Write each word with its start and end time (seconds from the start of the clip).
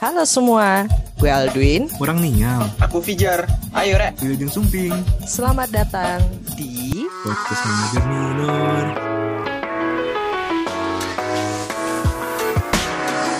Halo 0.00 0.24
semua, 0.24 0.88
gue 1.20 1.28
Aldwin. 1.28 1.84
Kurang 2.00 2.24
ninyam. 2.24 2.64
Aku 2.80 3.04
Fijar. 3.04 3.44
Ayo, 3.76 4.00
Rek. 4.00 4.16
Wilujeng 4.24 4.48
Sumping. 4.48 4.96
Selamat 5.28 5.68
datang 5.68 6.24
di 6.56 7.04
Podcast 7.20 7.60
Manajer 7.68 8.04
Minor. 8.08 8.84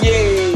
Yeay. 0.04 0.52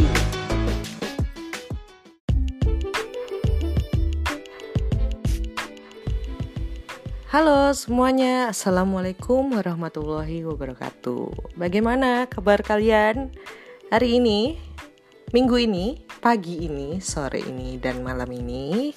Halo 7.33 7.73
semuanya, 7.73 8.53
Assalamualaikum 8.53 9.57
warahmatullahi 9.57 10.45
wabarakatuh 10.45 11.57
Bagaimana 11.57 12.29
kabar 12.29 12.61
kalian 12.61 13.33
hari 13.89 14.21
ini, 14.21 14.61
minggu 15.35 15.59
ini, 15.59 15.99
pagi 16.23 16.71
ini, 16.71 17.03
sore 17.03 17.43
ini, 17.43 17.75
dan 17.83 18.07
malam 18.07 18.31
ini 18.31 18.95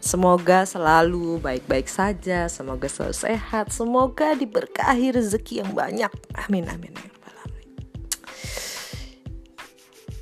Semoga 0.00 0.64
selalu 0.64 1.44
baik-baik 1.44 1.84
saja, 1.84 2.48
semoga 2.48 2.88
selalu 2.88 3.12
sehat, 3.12 3.68
semoga 3.68 4.32
diberkahi 4.32 5.12
rezeki 5.12 5.60
yang 5.60 5.76
banyak 5.76 6.08
Amin, 6.48 6.64
amin, 6.72 6.96
alamin. 6.96 7.68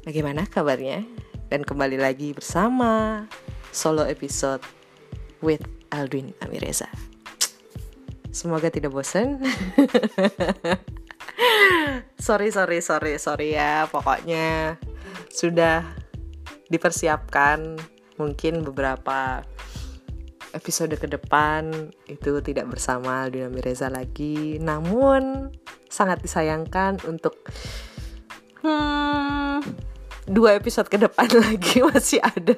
Bagaimana 0.03 0.51
kabarnya? 0.51 1.07
Dan 1.47 1.63
kembali 1.63 1.95
lagi 1.95 2.35
bersama 2.35 3.23
solo 3.71 4.03
episode 4.03 4.67
with 5.39 5.63
Aldwin 5.95 6.35
Amireza 6.43 6.91
Semoga 8.35 8.69
tidak 8.69 8.93
bosan. 8.93 9.41
sorry, 12.27 12.53
sorry, 12.53 12.85
sorry, 12.85 13.17
sorry 13.17 13.57
ya. 13.57 13.89
Pokoknya 13.89 14.77
sudah 15.37 15.85
dipersiapkan 16.73 17.77
mungkin 18.17 18.65
beberapa 18.65 19.45
episode 20.57 20.97
ke 20.97 21.05
depan 21.05 21.93
itu 22.09 22.41
tidak 22.41 22.73
bersama 22.73 23.29
Aldina 23.29 23.53
Mireza 23.53 23.93
lagi. 23.93 24.57
Namun 24.57 25.53
sangat 25.93 26.25
disayangkan 26.25 27.05
untuk 27.05 27.37
hmm, 28.65 29.61
dua 30.25 30.57
episode 30.57 30.89
ke 30.89 30.97
depan 30.97 31.29
lagi 31.45 31.85
masih 31.85 32.25
ada 32.25 32.57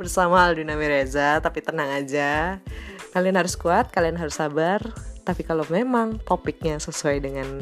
bersama 0.00 0.48
Aldina 0.48 0.72
Mireza. 0.80 1.36
Tapi 1.44 1.60
tenang 1.60 1.92
aja, 1.92 2.64
kalian 3.12 3.36
harus 3.36 3.60
kuat, 3.60 3.92
kalian 3.92 4.16
harus 4.16 4.40
sabar. 4.40 4.80
Tapi 5.28 5.44
kalau 5.44 5.68
memang 5.68 6.22
topiknya 6.24 6.80
sesuai 6.80 7.20
dengan 7.20 7.60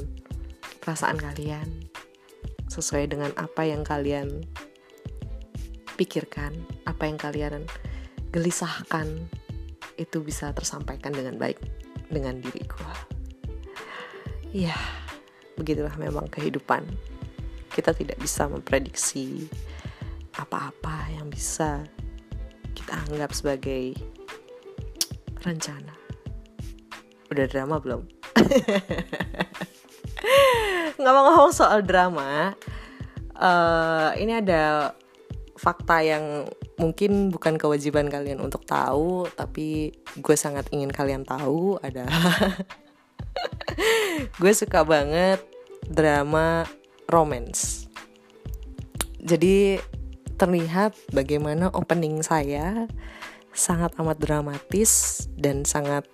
perasaan 0.85 1.17
kalian, 1.17 1.89
sesuai 2.75 3.15
dengan 3.15 3.31
apa 3.39 3.63
yang 3.63 3.87
kalian 3.87 4.43
pikirkan, 5.95 6.51
apa 6.91 7.07
yang 7.07 7.15
kalian 7.15 7.63
gelisahkan, 8.35 9.07
itu 9.95 10.19
bisa 10.19 10.51
tersampaikan 10.51 11.15
dengan 11.15 11.39
baik 11.39 11.63
dengan 12.11 12.43
diriku. 12.43 12.83
Ya, 14.51 14.75
begitulah 15.55 15.95
memang 15.99 16.27
kehidupan. 16.31 16.83
Kita 17.71 17.95
tidak 17.95 18.19
bisa 18.19 18.47
memprediksi 18.51 19.47
apa-apa 20.35 21.11
yang 21.15 21.31
bisa 21.31 21.87
kita 22.75 22.99
anggap 23.07 23.31
sebagai 23.31 23.95
rencana. 25.43 25.95
Udah 27.31 27.47
drama 27.51 27.79
belum? 27.79 28.03
Ngomong-ngomong 31.01 31.53
soal 31.53 31.83
drama, 31.83 32.55
uh, 33.39 34.11
ini 34.17 34.39
ada 34.39 34.95
fakta 35.55 36.03
yang 36.03 36.47
mungkin 36.77 37.31
bukan 37.31 37.55
kewajiban 37.57 38.11
kalian 38.11 38.43
untuk 38.43 38.67
tahu, 38.67 39.27
tapi 39.39 39.95
gue 40.19 40.37
sangat 40.37 40.69
ingin 40.75 40.91
kalian 40.91 41.23
tahu 41.23 41.79
ada 41.83 42.07
gue 44.41 44.53
suka 44.55 44.83
banget 44.83 45.43
drama 45.87 46.67
romance. 47.11 47.87
Jadi 49.25 49.81
terlihat 50.37 50.93
bagaimana 51.15 51.71
opening 51.73 52.21
saya 52.21 52.91
sangat 53.55 53.95
amat 54.03 54.19
dramatis 54.19 55.25
dan 55.39 55.63
sangat 55.63 56.05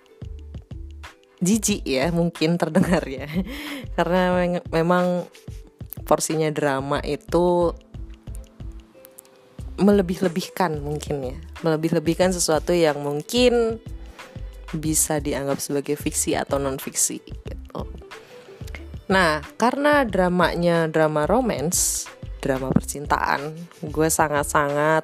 jijik 1.41 1.83
ya 1.83 2.13
mungkin 2.13 2.55
terdengar 2.55 3.03
ya. 3.09 3.27
Karena 3.97 4.47
memang 4.69 5.25
porsinya 6.05 6.47
drama 6.53 7.01
itu 7.01 7.73
melebih-lebihkan 9.81 10.77
mungkin 10.79 11.33
ya. 11.33 11.37
Melebih-lebihkan 11.65 12.31
sesuatu 12.31 12.71
yang 12.71 13.01
mungkin 13.01 13.81
bisa 14.71 15.19
dianggap 15.19 15.59
sebagai 15.59 15.99
fiksi 15.99 16.37
atau 16.37 16.55
non 16.55 16.79
fiksi 16.79 17.19
gitu. 17.19 17.81
Nah, 19.11 19.43
karena 19.59 20.07
dramanya 20.07 20.87
drama 20.87 21.27
romance, 21.27 22.07
drama 22.39 22.71
percintaan, 22.71 23.51
gue 23.83 24.07
sangat-sangat 24.07 25.03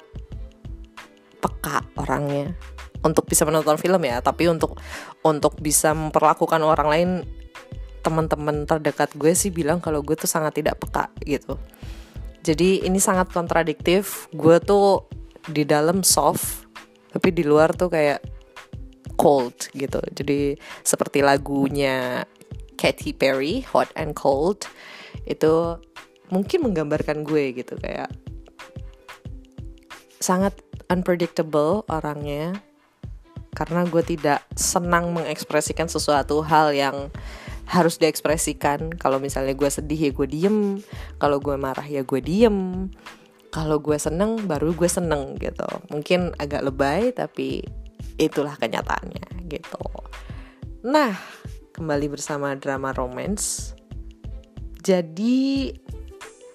peka 1.44 1.84
orangnya. 2.00 2.56
Untuk 2.98 3.30
bisa 3.30 3.46
menonton 3.46 3.78
film 3.78 4.02
ya 4.02 4.18
tapi 4.18 4.50
untuk 4.50 4.80
untuk 5.26 5.58
bisa 5.58 5.92
memperlakukan 5.92 6.62
orang 6.62 6.88
lain 6.88 7.10
teman-teman 8.02 8.64
terdekat 8.64 9.12
gue 9.18 9.34
sih 9.34 9.50
bilang 9.50 9.82
kalau 9.82 10.00
gue 10.00 10.14
tuh 10.14 10.30
sangat 10.30 10.62
tidak 10.62 10.78
peka 10.78 11.10
gitu. 11.26 11.58
Jadi 12.46 12.86
ini 12.86 12.96
sangat 13.02 13.28
kontradiktif. 13.34 14.30
Gue 14.32 14.62
tuh 14.62 15.04
di 15.48 15.66
dalam 15.66 16.00
soft 16.06 16.68
tapi 17.08 17.32
di 17.32 17.42
luar 17.42 17.74
tuh 17.74 17.90
kayak 17.90 18.22
cold 19.18 19.74
gitu. 19.74 19.98
Jadi 20.14 20.54
seperti 20.86 21.20
lagunya 21.20 22.22
Katy 22.78 23.10
Perry 23.18 23.66
Hot 23.74 23.90
and 23.98 24.14
Cold 24.14 24.70
itu 25.26 25.76
mungkin 26.30 26.70
menggambarkan 26.70 27.26
gue 27.26 27.58
gitu. 27.58 27.74
Kayak 27.76 28.14
sangat 30.22 30.54
unpredictable 30.88 31.82
orangnya 31.90 32.62
karena 33.58 33.82
gue 33.90 34.06
tidak 34.06 34.46
senang 34.54 35.10
mengekspresikan 35.10 35.90
sesuatu 35.90 36.46
hal 36.46 36.70
yang 36.70 37.10
harus 37.66 37.98
diekspresikan. 37.98 38.94
Kalau 38.94 39.18
misalnya 39.18 39.58
gue 39.58 39.66
sedih 39.66 39.98
ya 39.98 40.10
gue 40.14 40.28
diem. 40.30 40.78
Kalau 41.18 41.42
gue 41.42 41.58
marah 41.58 41.82
ya 41.82 42.06
gue 42.06 42.22
diem. 42.22 42.86
Kalau 43.50 43.82
gue 43.82 43.98
seneng 43.98 44.46
baru 44.46 44.70
gue 44.78 44.86
seneng 44.86 45.34
gitu. 45.42 45.66
Mungkin 45.90 46.38
agak 46.38 46.70
lebay 46.70 47.10
tapi 47.10 47.66
itulah 48.14 48.54
kenyataannya 48.54 49.50
gitu. 49.50 49.82
Nah 50.86 51.18
kembali 51.74 52.06
bersama 52.14 52.54
drama 52.54 52.94
romance. 52.94 53.74
Jadi 54.86 55.74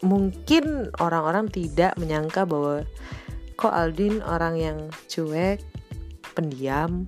mungkin 0.07 0.87
orang-orang 1.03 1.51
tidak 1.51 1.99
menyangka 1.99 2.47
bahwa 2.47 2.87
kok 3.59 3.75
Aldin 3.75 4.23
orang 4.23 4.55
yang 4.55 4.77
cuek 5.11 5.72
pendiam 6.33 7.07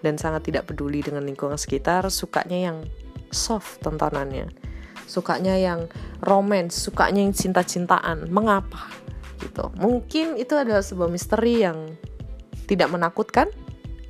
dan 0.00 0.16
sangat 0.16 0.50
tidak 0.50 0.68
peduli 0.68 1.00
dengan 1.04 1.24
lingkungan 1.24 1.56
sekitar 1.56 2.08
sukanya 2.10 2.70
yang 2.70 2.78
soft 3.30 3.80
tontonannya. 3.84 4.50
Sukanya 5.06 5.58
yang 5.58 5.90
romance 6.22 6.86
sukanya 6.86 7.22
yang 7.24 7.34
cinta-cintaan. 7.34 8.30
Mengapa? 8.30 8.90
Gitu. 9.40 9.72
Mungkin 9.80 10.38
itu 10.38 10.54
adalah 10.54 10.84
sebuah 10.84 11.10
misteri 11.10 11.64
yang 11.64 11.96
tidak 12.70 12.92
menakutkan 12.92 13.50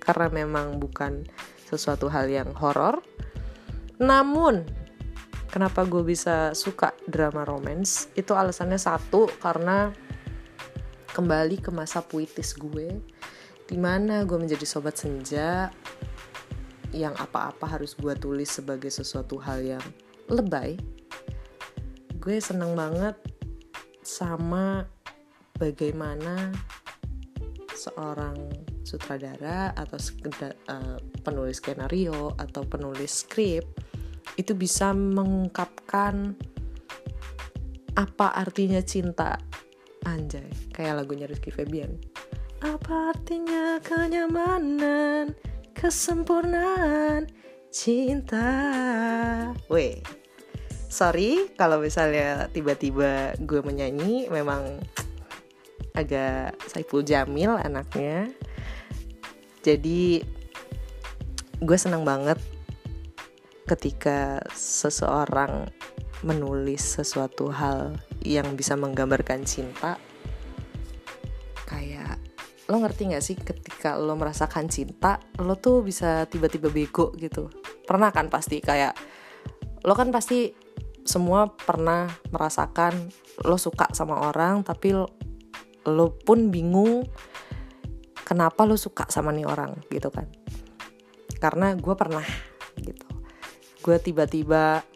karena 0.02 0.28
memang 0.28 0.76
bukan 0.76 1.24
sesuatu 1.70 2.10
hal 2.10 2.28
yang 2.28 2.50
horor. 2.58 3.00
Namun 4.02 4.66
kenapa 5.48 5.86
gue 5.86 6.02
bisa 6.04 6.52
suka 6.52 6.92
drama 7.08 7.46
romance? 7.46 8.10
Itu 8.18 8.36
alasannya 8.36 8.76
satu 8.76 9.30
karena 9.40 9.94
kembali 11.10 11.58
ke 11.58 11.70
masa 11.74 12.04
puitis 12.04 12.54
gue 12.54 13.00
di 13.70 13.78
mana 13.78 14.26
gue 14.26 14.34
menjadi 14.34 14.66
sobat 14.66 14.98
senja 14.98 15.70
yang 16.90 17.14
apa-apa 17.14 17.78
harus 17.78 17.94
gue 17.94 18.18
tulis 18.18 18.50
sebagai 18.50 18.90
sesuatu 18.90 19.38
hal 19.38 19.62
yang 19.62 19.84
lebay 20.26 20.74
gue 22.18 22.36
seneng 22.42 22.74
banget 22.74 23.14
sama 24.02 24.90
bagaimana 25.54 26.50
seorang 27.70 28.34
sutradara 28.82 29.70
atau 29.78 30.02
uh, 30.66 30.98
penulis 31.22 31.62
skenario 31.62 32.34
atau 32.42 32.66
penulis 32.66 33.22
skrip 33.22 33.62
itu 34.34 34.50
bisa 34.58 34.90
mengungkapkan 34.90 36.34
apa 37.94 38.26
artinya 38.34 38.82
cinta 38.82 39.38
anjay. 40.06 40.48
Kayak 40.72 41.04
lagunya 41.04 41.28
Rizky 41.28 41.52
Febian 41.52 42.09
apa 42.60 43.16
artinya 43.16 43.80
kenyamanan 43.80 45.32
kesempurnaan 45.72 47.24
cinta? 47.72 48.48
Weh 49.72 50.00
sorry 50.90 51.48
kalau 51.56 51.80
misalnya 51.80 52.50
tiba-tiba 52.52 53.32
gue 53.40 53.60
menyanyi 53.64 54.28
memang 54.28 54.82
agak 55.96 56.58
Saiful 56.68 57.00
Jamil 57.00 57.56
anaknya. 57.56 58.28
Jadi 59.64 60.20
gue 61.60 61.78
senang 61.80 62.04
banget 62.04 62.36
ketika 63.64 64.42
seseorang 64.52 65.70
menulis 66.20 67.00
sesuatu 67.00 67.48
hal 67.48 67.96
yang 68.20 68.52
bisa 68.52 68.76
menggambarkan 68.76 69.48
cinta 69.48 69.96
lo 72.70 72.78
ngerti 72.78 73.10
gak 73.10 73.24
sih 73.24 73.34
ketika 73.34 73.98
lo 73.98 74.14
merasakan 74.14 74.70
cinta 74.70 75.18
lo 75.42 75.58
tuh 75.58 75.82
bisa 75.82 76.30
tiba-tiba 76.30 76.70
bego 76.70 77.10
gitu? 77.18 77.50
Pernah 77.82 78.14
kan 78.14 78.30
pasti 78.30 78.62
kayak 78.62 78.94
lo 79.82 79.98
kan 79.98 80.14
pasti 80.14 80.54
semua 81.02 81.50
pernah 81.50 82.06
merasakan 82.30 83.10
lo 83.42 83.58
suka 83.58 83.90
sama 83.90 84.22
orang 84.22 84.62
tapi 84.62 84.94
lo, 84.94 85.10
lo 85.90 86.14
pun 86.14 86.54
bingung 86.54 87.02
kenapa 88.22 88.62
lo 88.62 88.78
suka 88.78 89.10
sama 89.10 89.34
nih 89.34 89.50
orang 89.50 89.74
gitu 89.90 90.06
kan? 90.14 90.30
Karena 91.42 91.74
gue 91.74 91.94
pernah 91.98 92.22
gitu. 92.78 93.06
Gue 93.82 93.98
tiba-tiba 93.98 94.86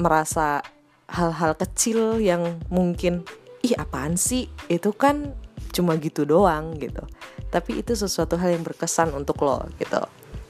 merasa 0.00 0.64
hal-hal 1.12 1.58
kecil 1.60 2.22
yang 2.24 2.62
mungkin 2.72 3.28
ih 3.60 3.76
apaan 3.76 4.16
sih? 4.16 4.48
Itu 4.72 4.96
kan 4.96 5.36
cuma 5.72 5.96
gitu 5.98 6.24
doang 6.24 6.76
gitu 6.78 7.02
tapi 7.48 7.80
itu 7.80 7.96
sesuatu 7.96 8.36
hal 8.36 8.54
yang 8.54 8.64
berkesan 8.64 9.12
untuk 9.14 9.40
lo 9.42 9.64
gitu 9.78 10.00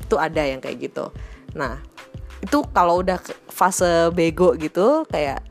itu 0.04 0.16
ada 0.16 0.42
yang 0.44 0.58
kayak 0.62 0.90
gitu 0.90 1.12
nah 1.56 1.80
itu 2.38 2.62
kalau 2.70 3.02
udah 3.02 3.18
fase 3.50 4.14
bego 4.14 4.54
gitu 4.54 5.02
kayak 5.10 5.42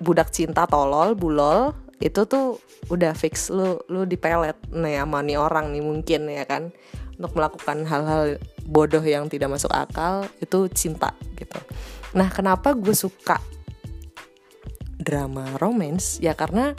budak 0.00 0.32
cinta 0.32 0.64
tolol 0.64 1.16
bulol 1.16 1.72
itu 2.00 2.28
tuh 2.28 2.60
udah 2.92 3.16
fix 3.16 3.48
lu 3.48 3.80
lu 3.88 4.04
dipelet 4.04 4.56
nih 4.68 5.00
sama 5.00 5.24
nih 5.24 5.40
orang 5.40 5.72
nih 5.72 5.80
mungkin 5.80 6.28
ya 6.28 6.44
kan 6.44 6.72
untuk 7.16 7.32
melakukan 7.32 7.88
hal-hal 7.88 8.36
bodoh 8.68 9.00
yang 9.00 9.26
tidak 9.32 9.56
masuk 9.56 9.72
akal 9.72 10.28
itu 10.40 10.68
cinta 10.76 11.16
gitu. 11.40 11.56
Nah, 12.12 12.28
kenapa 12.28 12.76
gue 12.76 12.92
suka 12.92 13.40
drama 15.00 15.56
romance? 15.56 16.20
Ya 16.20 16.36
karena 16.36 16.76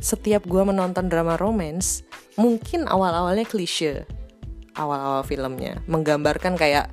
setiap 0.00 0.44
gue 0.44 0.62
menonton 0.62 1.08
drama 1.08 1.40
romance, 1.40 2.04
mungkin 2.36 2.84
awal-awalnya 2.84 3.48
klise, 3.48 4.04
awal-awal 4.76 5.24
filmnya. 5.24 5.80
Menggambarkan 5.88 6.54
kayak, 6.54 6.92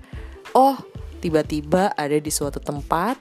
oh 0.56 0.80
tiba-tiba 1.20 1.92
ada 1.96 2.18
di 2.20 2.32
suatu 2.32 2.60
tempat 2.60 3.16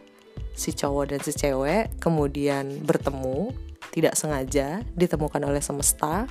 si 0.53 0.75
cowok 0.75 1.05
dan 1.15 1.21
si 1.25 1.33
cewek 1.33 1.97
kemudian 2.03 2.85
bertemu 2.85 3.55
tidak 3.93 4.15
sengaja 4.17 4.83
ditemukan 4.97 5.43
oleh 5.45 5.61
semesta. 5.61 6.27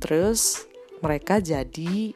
Terus 0.00 0.64
mereka 1.04 1.40
jadi 1.40 2.14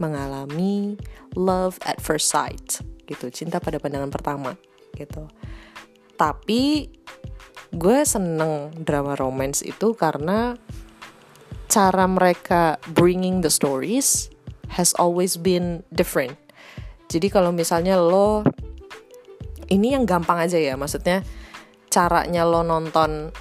mengalami 0.00 0.96
love 1.36 1.76
at 1.84 2.00
first 2.00 2.32
sight 2.32 2.80
gitu 3.04 3.28
cinta 3.28 3.60
pada 3.60 3.76
pandangan 3.76 4.08
pertama 4.08 4.56
gitu. 4.96 5.28
Tapi 6.16 6.88
gue 7.72 7.98
seneng 8.04 8.72
drama 8.84 9.16
romance 9.16 9.64
itu 9.64 9.96
karena 9.96 10.60
cara 11.72 12.04
mereka 12.04 12.76
bringing 12.92 13.40
the 13.40 13.48
stories 13.48 14.28
has 14.68 14.92
always 15.00 15.40
been 15.40 15.80
different. 15.88 16.36
Jadi 17.08 17.32
kalau 17.32 17.52
misalnya 17.52 17.96
lo 17.96 18.44
ini 19.72 19.96
yang 19.96 20.04
gampang 20.04 20.48
aja 20.48 20.60
ya 20.60 20.76
maksudnya 20.76 21.24
caranya 21.88 22.44
lo 22.44 22.60
nonton 22.60 23.32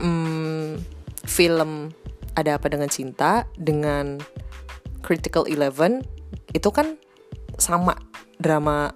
hmm, 0.00 0.80
film 1.24 1.92
ada 2.36 2.60
apa 2.60 2.68
dengan 2.68 2.88
cinta 2.88 3.48
dengan 3.56 4.20
Critical 5.00 5.48
Eleven 5.48 6.04
itu 6.52 6.68
kan 6.68 7.00
sama 7.56 7.96
drama 8.36 8.92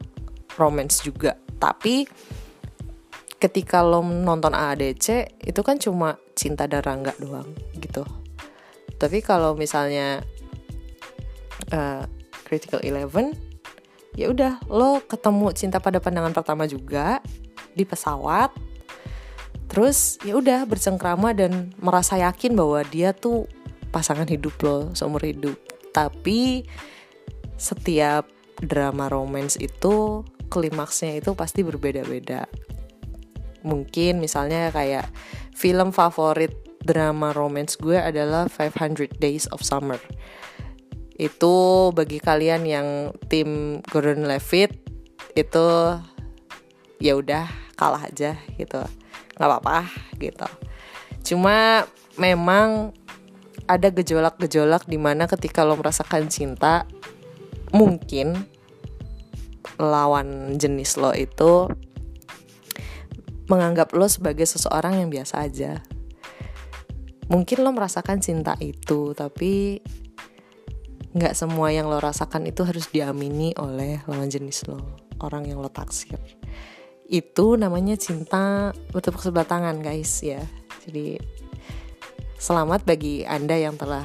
romance 0.60 1.00
juga. 1.00 1.36
Tapi 1.56 2.04
ketika 3.44 3.84
lo 3.84 4.00
nonton 4.00 4.56
AADC 4.56 5.36
itu 5.44 5.60
kan 5.60 5.76
cuma 5.76 6.16
cinta 6.32 6.64
dan 6.64 6.80
rangga 6.80 7.12
doang 7.20 7.52
gitu. 7.76 8.00
Tapi 8.96 9.20
kalau 9.20 9.52
misalnya 9.52 10.24
uh, 11.68 12.08
Critical 12.48 12.80
Eleven 12.80 13.36
ya 14.16 14.32
udah 14.32 14.64
lo 14.72 15.04
ketemu 15.04 15.52
cinta 15.52 15.76
pada 15.76 16.00
pandangan 16.00 16.32
pertama 16.32 16.64
juga 16.64 17.20
di 17.76 17.84
pesawat. 17.84 18.48
Terus 19.68 20.16
ya 20.24 20.40
udah 20.40 20.64
bercengkrama 20.64 21.36
dan 21.36 21.76
merasa 21.76 22.16
yakin 22.16 22.56
bahwa 22.56 22.80
dia 22.88 23.12
tuh 23.12 23.44
pasangan 23.92 24.24
hidup 24.24 24.56
lo 24.64 24.96
seumur 24.96 25.20
hidup. 25.20 25.60
Tapi 25.92 26.64
setiap 27.60 28.24
drama 28.56 29.12
romance 29.12 29.60
itu 29.60 30.24
klimaksnya 30.48 31.20
itu 31.20 31.36
pasti 31.36 31.60
berbeda-beda 31.60 32.48
mungkin 33.64 34.20
misalnya 34.20 34.68
kayak 34.70 35.08
film 35.56 35.90
favorit 35.90 36.52
drama 36.84 37.32
romance 37.32 37.80
gue 37.80 37.96
adalah 37.96 38.46
500 38.46 39.16
Days 39.16 39.48
of 39.50 39.64
Summer. 39.64 39.98
Itu 41.16 41.90
bagi 41.96 42.20
kalian 42.20 42.62
yang 42.68 42.88
tim 43.32 43.80
Gordon 43.88 44.28
Levitt 44.28 44.76
itu 45.34 45.66
ya 47.00 47.16
udah 47.16 47.48
kalah 47.74 48.04
aja 48.04 48.36
gitu. 48.60 48.84
Nggak 49.40 49.48
apa-apa 49.48 49.88
gitu. 50.20 50.46
Cuma 51.24 51.88
memang 52.20 52.92
ada 53.64 53.88
gejolak-gejolak 53.88 54.84
di 54.84 55.00
mana 55.00 55.24
ketika 55.24 55.64
lo 55.64 55.80
merasakan 55.80 56.28
cinta 56.28 56.84
mungkin 57.72 58.44
lawan 59.80 60.60
jenis 60.60 61.00
lo 61.00 61.10
itu 61.16 61.72
menganggap 63.50 63.92
lo 63.92 64.08
sebagai 64.08 64.48
seseorang 64.48 65.00
yang 65.00 65.08
biasa 65.12 65.44
aja. 65.44 65.80
Mungkin 67.28 67.64
lo 67.64 67.72
merasakan 67.72 68.20
cinta 68.20 68.56
itu 68.60 69.16
tapi 69.16 69.80
nggak 71.14 71.34
semua 71.38 71.70
yang 71.70 71.86
lo 71.86 72.02
rasakan 72.02 72.50
itu 72.50 72.66
harus 72.66 72.90
diamini 72.90 73.54
oleh 73.56 74.02
lawan 74.10 74.28
jenis 74.28 74.66
lo 74.66 74.80
orang 75.22 75.48
yang 75.48 75.62
lo 75.62 75.72
taksir. 75.72 76.18
Itu 77.08 77.56
namanya 77.60 77.96
cinta 77.96 78.72
bertepuk 78.92 79.20
sebelah 79.20 79.48
tangan 79.48 79.80
guys 79.80 80.20
ya. 80.20 80.40
Jadi 80.84 81.16
Selamat 82.44 82.84
bagi 82.84 83.24
Anda 83.24 83.56
yang 83.56 83.80
telah 83.80 84.04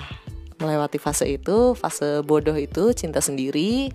melewati 0.64 0.96
fase 0.96 1.28
itu, 1.28 1.76
fase 1.76 2.24
bodoh 2.24 2.56
itu, 2.56 2.96
cinta 2.96 3.20
sendiri. 3.20 3.92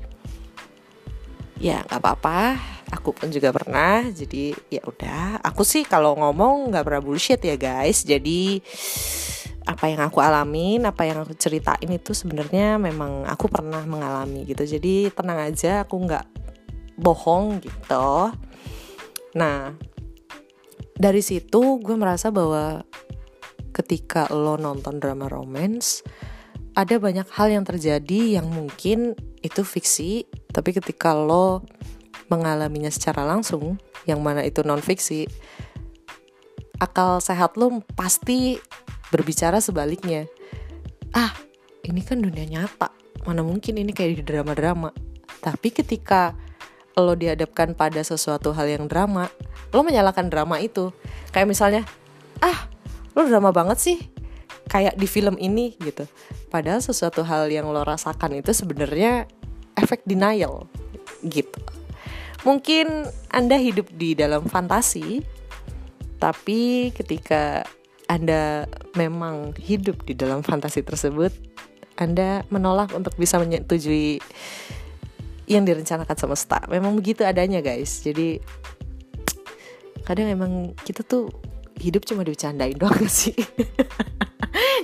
Ya 1.57 1.81
nggak 1.89 1.97
apa-apa, 1.97 2.61
aku 2.91 3.17
pun 3.17 3.29
juga 3.33 3.55
pernah. 3.55 4.05
Jadi 4.09 4.53
ya 4.69 4.83
udah, 4.85 5.41
aku 5.41 5.63
sih 5.63 5.87
kalau 5.87 6.17
ngomong 6.19 6.73
nggak 6.73 6.85
pernah 6.85 7.03
bullshit 7.05 7.41
ya 7.41 7.57
guys. 7.57 8.05
Jadi 8.05 8.61
apa 9.65 9.89
yang 9.89 10.05
aku 10.05 10.21
alamin, 10.21 10.85
apa 10.85 11.09
yang 11.09 11.25
aku 11.25 11.33
ceritain 11.41 11.89
itu 11.89 12.13
sebenarnya 12.13 12.77
memang 12.77 13.25
aku 13.25 13.49
pernah 13.49 13.81
mengalami 13.85 14.45
gitu. 14.45 14.67
Jadi 14.67 15.09
tenang 15.15 15.41
aja, 15.41 15.89
aku 15.89 15.97
nggak 16.05 16.27
bohong 17.01 17.65
gitu. 17.65 18.31
Nah, 19.35 19.75
dari 20.95 21.23
situ 21.25 21.81
gue 21.83 21.97
merasa 21.99 22.31
bahwa 22.31 22.85
ketika 23.75 24.31
lo 24.31 24.55
nonton 24.55 25.03
drama 25.03 25.27
romance 25.27 26.07
ada 26.79 26.99
banyak 26.99 27.27
hal 27.35 27.51
yang 27.51 27.67
terjadi 27.67 28.39
yang 28.39 28.47
mungkin 28.47 29.19
itu 29.43 29.63
fiksi 29.67 30.27
tapi 30.55 30.71
ketika 30.71 31.15
lo 31.15 31.67
mengalaminya 32.35 32.91
secara 32.91 33.23
langsung 33.23 33.79
yang 34.11 34.19
mana 34.19 34.43
itu 34.43 34.67
non 34.67 34.83
fiksi 34.83 35.31
akal 36.83 37.23
sehat 37.23 37.55
lo 37.55 37.81
pasti 37.95 38.59
berbicara 39.15 39.63
sebaliknya. 39.63 40.27
Ah 41.15 41.31
ini 41.87 42.03
kan 42.03 42.19
dunia 42.19 42.43
nyata. 42.43 42.91
Mana 43.23 43.47
mungkin 43.47 43.79
ini 43.79 43.95
kayak 43.95 44.21
di 44.21 44.25
drama-drama. 44.27 44.91
Tapi 45.39 45.71
ketika 45.71 46.35
lo 46.99 47.15
dihadapkan 47.15 47.79
pada 47.79 48.03
sesuatu 48.03 48.55
hal 48.55 48.71
yang 48.71 48.91
drama 48.91 49.31
lo 49.71 49.87
menyalakan 49.87 50.27
drama 50.27 50.59
itu. 50.59 50.91
Kayak 51.31 51.49
misalnya 51.55 51.83
ah 52.43 52.67
lo 53.15 53.23
drama 53.31 53.55
banget 53.55 53.79
sih 53.79 53.99
kayak 54.67 54.99
di 54.99 55.07
film 55.07 55.39
ini 55.39 55.79
gitu. 55.79 56.11
Padahal 56.51 56.83
sesuatu 56.83 57.23
hal 57.23 57.47
yang 57.55 57.71
lo 57.71 57.87
rasakan 57.87 58.43
itu 58.43 58.51
sebenarnya 58.51 59.31
efek 59.79 60.03
denial 60.07 60.67
gitu 61.25 61.84
mungkin 62.45 63.09
anda 63.33 63.57
hidup 63.57 63.89
di 63.97 64.15
dalam 64.15 64.47
fantasi 64.47 65.25
tapi 66.21 66.93
ketika 66.93 67.65
anda 68.07 68.69
memang 68.95 69.57
hidup 69.57 70.05
di 70.05 70.13
dalam 70.13 70.45
fantasi 70.45 70.85
tersebut 70.85 71.33
anda 71.97 72.43
menolak 72.51 72.93
untuk 72.93 73.15
bisa 73.17 73.39
menyetujui 73.39 74.19
yang 75.45 75.65
direncanakan 75.69 76.17
semesta. 76.17 76.59
Memang 76.73 76.97
begitu 76.97 77.23
adanya 77.23 77.61
guys. 77.61 78.01
Jadi 78.03 78.41
kadang 80.05 80.29
emang 80.29 80.53
kita 80.85 81.05
tuh 81.05 81.33
hidup 81.81 82.05
cuma 82.05 82.25
dibercandain 82.25 82.77
doang 82.77 83.09
sih. 83.13 83.37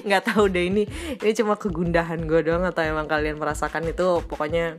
Nggak 0.06 0.32
tahu 0.32 0.48
deh 0.48 0.68
ini 0.68 0.84
ini 1.20 1.32
cuma 1.36 1.56
kegundahan 1.60 2.24
gue 2.24 2.40
doang 2.44 2.64
atau 2.64 2.82
emang 2.84 3.08
kalian 3.08 3.36
merasakan 3.40 3.90
itu. 3.90 4.22
Pokoknya 4.24 4.76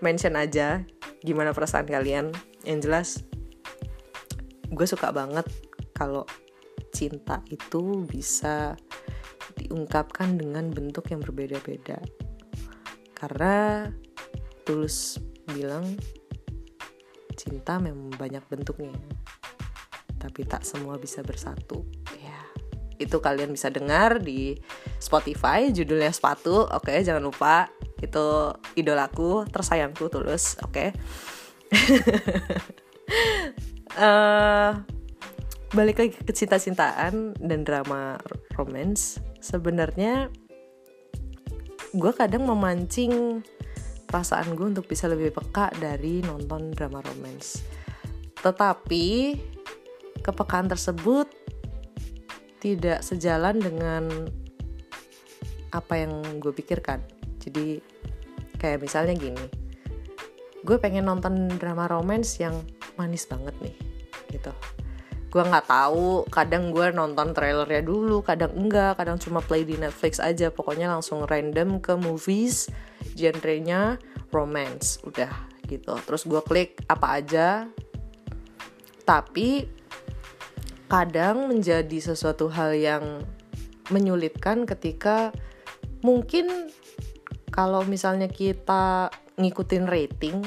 mention 0.00 0.36
aja 0.36 0.84
gimana 1.24 1.52
perasaan 1.52 1.88
kalian. 1.88 2.32
Yang 2.66 2.78
jelas 2.86 3.08
gue 4.66 4.86
suka 4.86 5.14
banget 5.14 5.46
kalau 5.94 6.26
cinta 6.90 7.40
itu 7.52 8.04
bisa 8.08 8.74
diungkapkan 9.56 10.36
dengan 10.36 10.68
bentuk 10.72 11.08
yang 11.12 11.22
berbeda-beda. 11.22 12.02
Karena 13.16 13.86
tulus 14.66 15.16
bilang 15.46 15.96
cinta 17.38 17.78
memang 17.78 18.10
banyak 18.16 18.42
bentuknya 18.50 18.96
tapi 20.16 20.42
tak 20.42 20.66
semua 20.66 20.98
bisa 20.98 21.22
bersatu. 21.22 21.86
Ya 22.18 22.55
itu 22.96 23.20
kalian 23.20 23.52
bisa 23.52 23.68
dengar 23.68 24.18
di 24.20 24.56
Spotify 24.96 25.68
judulnya 25.72 26.12
sepatu 26.12 26.64
oke 26.66 26.92
jangan 27.04 27.24
lupa. 27.24 27.68
Itu 27.96 28.52
idolaku 28.76 29.48
tersayangku 29.48 30.08
tulus 30.12 30.56
oke. 30.64 30.84
Eh, 33.96 34.70
balik 35.72 35.96
lagi 35.96 36.12
ke 36.20 36.28
cinta-cintaan 36.28 37.32
dan 37.40 37.64
drama 37.64 38.20
romance. 38.52 39.16
Sebenarnya 39.40 40.28
gue 41.96 42.12
kadang 42.12 42.44
memancing 42.44 43.40
perasaan 44.04 44.52
gue 44.52 44.68
untuk 44.76 44.84
bisa 44.84 45.08
lebih 45.08 45.32
peka 45.32 45.72
dari 45.80 46.20
nonton 46.20 46.76
drama 46.76 47.00
romance. 47.00 47.64
Tetapi 48.36 49.36
kepekaan 50.20 50.68
tersebut 50.68 51.32
tidak 52.60 53.04
sejalan 53.04 53.60
dengan 53.60 54.08
apa 55.74 55.94
yang 56.00 56.40
gue 56.40 56.52
pikirkan. 56.52 57.02
Jadi 57.42 57.80
kayak 58.56 58.82
misalnya 58.82 59.14
gini 59.14 59.66
gue 60.66 60.76
pengen 60.82 61.06
nonton 61.06 61.46
drama 61.62 61.86
romance 61.86 62.42
yang 62.42 62.58
manis 62.98 63.22
banget 63.30 63.54
nih 63.62 63.76
gitu. 64.34 64.50
Gue 65.30 65.42
nggak 65.46 65.70
tahu 65.70 66.26
kadang 66.26 66.74
gue 66.74 66.90
nonton 66.90 67.30
trailernya 67.30 67.86
dulu 67.86 68.24
kadang 68.26 68.50
enggak 68.58 68.98
kadang 68.98 69.20
cuma 69.22 69.38
play 69.38 69.62
di 69.62 69.78
Netflix 69.78 70.18
aja. 70.18 70.50
Pokoknya 70.50 70.90
langsung 70.90 71.22
random 71.22 71.78
ke 71.78 71.94
movies 71.94 72.66
genrenya 73.14 74.02
romance 74.34 74.98
udah 75.06 75.30
gitu. 75.70 75.94
Terus 76.02 76.26
gue 76.26 76.42
klik 76.42 76.82
apa 76.90 77.22
aja. 77.22 77.70
Tapi 79.06 79.70
kadang 80.86 81.50
menjadi 81.50 81.98
sesuatu 81.98 82.46
hal 82.50 82.74
yang 82.74 83.04
menyulitkan 83.90 84.66
ketika 84.66 85.30
mungkin 86.02 86.70
kalau 87.50 87.82
misalnya 87.86 88.26
kita 88.26 89.10
ngikutin 89.38 89.86
rating 89.86 90.42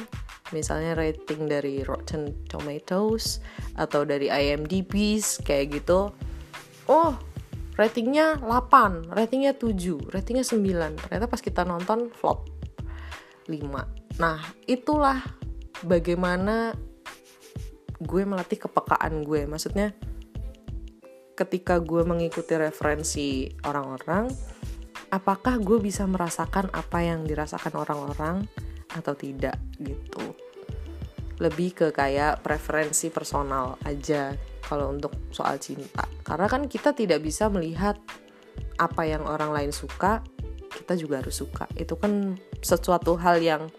misalnya 0.50 0.98
rating 0.98 1.46
dari 1.46 1.86
Rotten 1.86 2.34
Tomatoes 2.50 3.40
atau 3.78 4.02
dari 4.04 4.28
IMDb 4.34 5.22
kayak 5.46 5.84
gitu 5.84 6.10
oh 6.90 7.12
ratingnya 7.78 8.42
8 8.42 9.14
ratingnya 9.14 9.56
7 9.56 10.10
ratingnya 10.10 10.44
9 10.44 11.06
ternyata 11.06 11.26
pas 11.30 11.40
kita 11.40 11.62
nonton 11.64 12.10
flop 12.12 12.50
5 13.46 14.20
nah 14.20 14.42
itulah 14.66 15.22
bagaimana 15.86 16.76
gue 18.00 18.24
melatih 18.24 18.60
kepekaan 18.60 19.28
gue. 19.28 19.44
Maksudnya 19.46 19.92
ketika 21.40 21.80
gue 21.80 22.04
mengikuti 22.04 22.60
referensi 22.60 23.48
orang-orang 23.64 24.28
apakah 25.08 25.56
gue 25.64 25.80
bisa 25.80 26.04
merasakan 26.04 26.68
apa 26.76 27.00
yang 27.00 27.24
dirasakan 27.24 27.74
orang-orang 27.80 28.44
atau 28.92 29.16
tidak 29.16 29.56
gitu. 29.80 30.36
Lebih 31.40 31.70
ke 31.72 31.88
kayak 31.96 32.44
preferensi 32.44 33.08
personal 33.08 33.80
aja 33.88 34.36
kalau 34.68 34.92
untuk 34.92 35.32
soal 35.32 35.56
cinta. 35.58 36.04
Karena 36.28 36.52
kan 36.52 36.68
kita 36.68 36.92
tidak 36.92 37.24
bisa 37.24 37.48
melihat 37.48 37.96
apa 38.76 39.08
yang 39.08 39.24
orang 39.24 39.56
lain 39.56 39.72
suka 39.72 40.20
kita 40.70 41.00
juga 41.00 41.24
harus 41.24 41.40
suka. 41.40 41.66
Itu 41.80 41.96
kan 41.96 42.36
sesuatu 42.60 43.16
hal 43.16 43.40
yang 43.40 43.72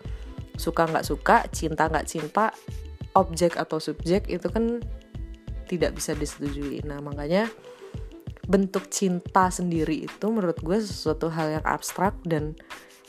suka 0.56 0.88
nggak 0.88 1.06
suka 1.06 1.36
cinta 1.52 1.88
nggak 1.88 2.08
cinta 2.08 2.52
objek 3.16 3.56
atau 3.56 3.80
subjek 3.80 4.28
itu 4.28 4.46
kan 4.52 4.84
tidak 5.70 5.94
bisa 5.94 6.18
disetujui 6.18 6.82
nah 6.82 6.98
makanya 6.98 7.46
bentuk 8.50 8.90
cinta 8.90 9.46
sendiri 9.46 10.10
itu 10.10 10.26
menurut 10.26 10.58
gue 10.58 10.82
sesuatu 10.82 11.30
hal 11.30 11.62
yang 11.62 11.64
abstrak 11.64 12.18
dan 12.26 12.58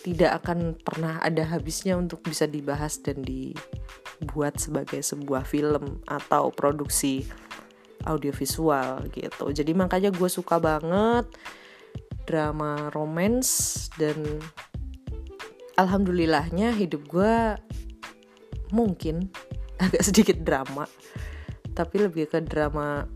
tidak 0.06 0.46
akan 0.46 0.78
pernah 0.82 1.18
ada 1.22 1.46
habisnya 1.46 1.98
untuk 1.98 2.22
bisa 2.22 2.46
dibahas 2.46 3.02
dan 3.02 3.22
dibuat 3.26 4.62
sebagai 4.62 5.02
sebuah 5.02 5.46
film 5.46 6.02
atau 6.10 6.50
produksi 6.50 7.26
audiovisual 8.06 9.06
gitu. 9.14 9.46
Jadi 9.54 9.78
makanya 9.78 10.10
gue 10.10 10.26
suka 10.26 10.58
banget 10.58 11.30
drama 12.26 12.90
romance 12.94 13.90
dan 13.98 14.42
alhamdulillahnya 15.78 16.74
hidup 16.74 17.06
gue 17.06 17.58
mungkin 18.74 19.30
agak 19.84 20.02
sedikit 20.06 20.38
drama 20.42 20.86
tapi 21.82 22.06
lebih 22.06 22.30
ke 22.30 22.38
drama 22.46 23.10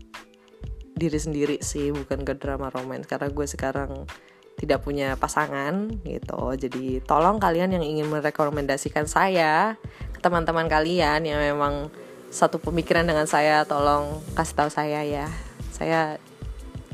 diri 0.98 1.20
sendiri 1.22 1.62
sih 1.62 1.94
bukan 1.94 2.26
ke 2.26 2.34
drama 2.34 2.66
romance 2.74 3.06
karena 3.06 3.30
gue 3.30 3.46
sekarang 3.46 4.10
tidak 4.56 4.82
punya 4.82 5.14
pasangan 5.14 5.92
gitu. 6.02 6.56
Jadi 6.56 7.04
tolong 7.04 7.36
kalian 7.36 7.76
yang 7.76 7.84
ingin 7.84 8.08
merekomendasikan 8.08 9.04
saya 9.06 9.76
ke 10.10 10.18
teman-teman 10.18 10.66
kalian 10.66 11.22
yang 11.28 11.38
memang 11.38 11.92
satu 12.32 12.58
pemikiran 12.58 13.06
dengan 13.06 13.28
saya, 13.28 13.62
tolong 13.68 14.18
kasih 14.34 14.56
tahu 14.56 14.70
saya 14.72 15.04
ya. 15.04 15.28
Saya 15.70 16.16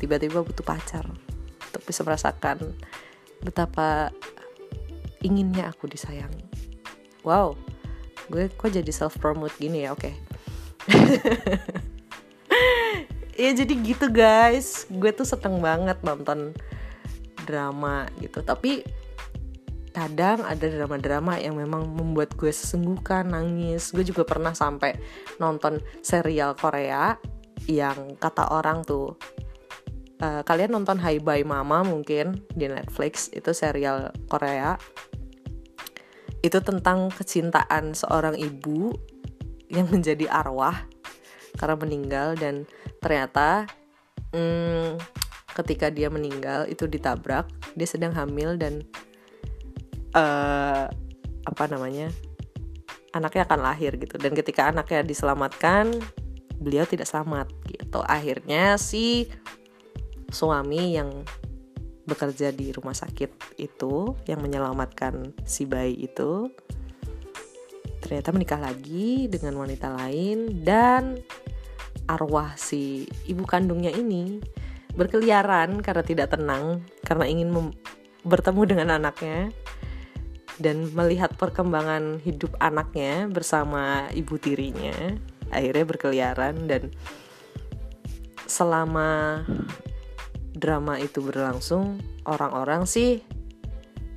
tiba-tiba 0.03 0.43
butuh 0.43 0.67
pacar 0.67 1.07
untuk 1.71 1.83
bisa 1.87 2.03
merasakan 2.03 2.75
betapa 3.47 4.11
inginnya 5.23 5.71
aku 5.71 5.87
disayangi. 5.87 6.45
Wow, 7.23 7.55
gue 8.27 8.51
kok 8.51 8.75
jadi 8.75 8.91
self 8.91 9.23
promote 9.23 9.55
gini 9.63 9.87
ya? 9.87 9.95
Oke. 9.95 10.11
Okay. 10.11 10.32
Ya 13.39 13.51
jadi 13.55 13.73
gitu 13.83 14.07
guys, 14.13 14.87
gue 14.91 15.11
tuh 15.15 15.27
seneng 15.27 15.63
banget 15.63 15.99
nonton 16.03 16.55
drama 17.47 18.07
gitu. 18.23 18.43
Tapi 18.43 18.83
kadang 19.93 20.41
ada 20.49 20.67
drama-drama 20.73 21.37
yang 21.37 21.61
memang 21.61 21.85
membuat 21.85 22.33
gue 22.35 22.49
sesenggukan 22.49 23.29
nangis. 23.29 23.93
Gue 23.93 24.03
juga 24.07 24.25
pernah 24.25 24.57
sampai 24.57 24.97
nonton 25.37 25.79
serial 26.01 26.57
Korea 26.57 27.19
yang 27.69 28.19
kata 28.19 28.51
orang 28.51 28.83
tuh 28.83 29.15
uh, 30.19 30.43
kalian 30.43 30.75
nonton 30.75 30.99
Hai 30.99 31.23
Bye 31.23 31.47
Mama 31.47 31.85
mungkin 31.87 32.43
di 32.57 32.67
Netflix 32.67 33.29
itu 33.31 33.53
serial 33.53 34.11
Korea. 34.27 34.81
Itu 36.43 36.59
tentang 36.59 37.13
kecintaan 37.15 37.95
seorang 37.95 38.35
ibu 38.35 38.91
yang 39.73 39.89
menjadi 39.89 40.29
arwah 40.29 40.85
karena 41.57 41.77
meninggal 41.77 42.29
dan 42.37 42.69
ternyata 43.01 43.69
hmm, 44.33 45.01
ketika 45.57 45.93
dia 45.93 46.09
meninggal 46.09 46.65
itu 46.69 46.89
ditabrak 46.89 47.49
dia 47.77 47.89
sedang 47.89 48.13
hamil 48.13 48.57
dan 48.57 48.85
uh, 50.17 50.89
apa 51.45 51.65
namanya 51.69 52.13
anaknya 53.13 53.45
akan 53.45 53.61
lahir 53.61 53.93
gitu. 54.01 54.17
Dan 54.17 54.33
ketika 54.33 54.73
anaknya 54.73 55.05
diselamatkan 55.05 55.93
beliau 56.59 56.89
tidak 56.89 57.09
selamat 57.09 57.53
gitu. 57.69 58.01
Akhirnya 58.05 58.81
si 58.81 59.29
suami 60.33 60.97
yang 60.97 61.13
bekerja 62.03 62.51
di 62.51 62.75
rumah 62.75 62.97
sakit 62.97 63.63
itu 63.63 64.17
yang 64.27 64.43
menyelamatkan 64.43 65.37
si 65.47 65.69
bayi 65.69 66.11
itu 66.11 66.51
ternyata 68.03 68.35
menikah 68.35 68.59
lagi 68.59 69.31
dengan 69.31 69.63
wanita 69.63 69.95
lain 69.95 70.67
dan 70.67 71.23
arwah 72.11 72.59
si 72.59 73.07
ibu 73.31 73.47
kandungnya 73.47 73.95
ini 73.95 74.43
berkeliaran 74.93 75.81
karena 75.81 76.03
tidak 76.05 76.35
tenang 76.35 76.83
karena 77.07 77.25
ingin 77.25 77.73
bertemu 78.27 78.63
dengan 78.67 78.89
anaknya 78.99 79.55
dan 80.61 80.93
melihat 80.93 81.33
perkembangan 81.41 82.21
hidup 82.21 82.55
anaknya 82.61 83.27
bersama 83.31 84.11
ibu 84.13 84.37
tirinya. 84.37 85.17
Akhirnya 85.53 85.85
berkeliaran 85.85 86.69
dan 86.69 86.93
selama 88.49 89.43
drama 90.53 91.01
itu 91.01 91.25
berlangsung 91.25 92.01
orang-orang 92.29 92.85
sih 92.85 93.25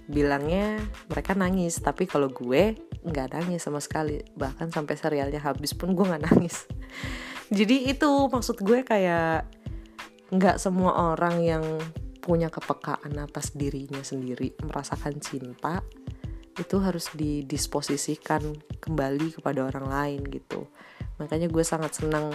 bilangnya 0.05 0.79
mereka 1.07 1.33
nangis. 1.33 1.79
Tapi 1.79 2.05
kalau 2.07 2.29
gue 2.31 2.75
nggak 3.05 3.37
nangis 3.37 3.61
sama 3.63 3.77
sekali. 3.79 4.19
Bahkan 4.33 4.73
sampai 4.73 4.97
serialnya 4.97 5.39
habis 5.45 5.77
pun 5.77 5.93
gue 5.93 6.05
nggak 6.05 6.25
nangis. 6.25 6.65
Jadi 7.53 7.87
itu 7.93 8.09
maksud 8.25 8.57
gue 8.65 8.81
kayak 8.81 9.45
nggak 10.33 10.57
semua 10.57 11.13
orang 11.13 11.45
yang 11.45 11.63
punya 12.25 12.49
kepekaan 12.49 13.13
atas 13.21 13.53
dirinya 13.53 14.01
sendiri 14.01 14.57
merasakan 14.65 15.21
cinta 15.21 15.85
itu 16.57 16.81
harus 16.81 17.13
didisposisikan 17.13 18.41
kembali 18.81 19.37
kepada 19.37 19.69
orang 19.69 19.85
lain 19.85 20.21
gitu. 20.33 20.65
Makanya 21.21 21.51
gue 21.51 21.61
sangat 21.61 22.01
senang 22.01 22.33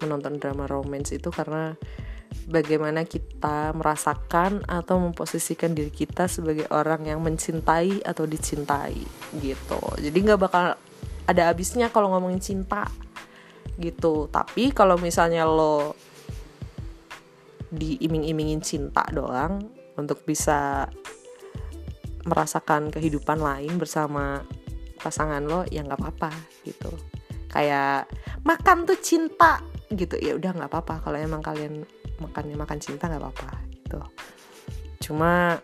menonton 0.00 0.40
drama 0.40 0.64
romance 0.64 1.12
itu 1.12 1.28
karena 1.28 1.76
bagaimana 2.48 3.06
kita 3.06 3.72
merasakan 3.76 4.66
atau 4.66 4.98
memposisikan 4.98 5.72
diri 5.72 5.92
kita 5.92 6.26
sebagai 6.26 6.68
orang 6.72 7.06
yang 7.08 7.20
mencintai 7.22 8.02
atau 8.02 8.26
dicintai 8.26 8.98
gitu. 9.40 9.80
Jadi 9.98 10.18
nggak 10.20 10.40
bakal 10.40 10.76
ada 11.26 11.42
habisnya 11.48 11.88
kalau 11.88 12.12
ngomongin 12.12 12.42
cinta 12.42 12.88
gitu. 13.78 14.28
Tapi 14.28 14.74
kalau 14.74 14.98
misalnya 14.98 15.46
lo 15.46 15.96
diiming-imingin 17.72 18.60
cinta 18.60 19.06
doang 19.08 19.64
untuk 19.96 20.26
bisa 20.28 20.84
merasakan 22.22 22.92
kehidupan 22.92 23.40
lain 23.40 23.80
bersama 23.80 24.44
pasangan 25.02 25.42
lo 25.42 25.64
ya 25.72 25.82
nggak 25.82 25.98
apa-apa 25.98 26.32
gitu. 26.68 26.92
Kayak 27.48 28.08
makan 28.44 28.84
tuh 28.84 28.98
cinta 29.00 29.64
gitu. 29.88 30.20
Ya 30.20 30.36
udah 30.36 30.52
nggak 30.52 30.70
apa-apa 30.70 31.06
kalau 31.06 31.18
emang 31.18 31.40
kalian 31.40 31.84
makannya 32.22 32.54
makan 32.54 32.78
cinta 32.78 33.10
nggak 33.10 33.22
apa-apa 33.22 33.50
gitu. 33.74 33.98
Cuma 35.02 35.58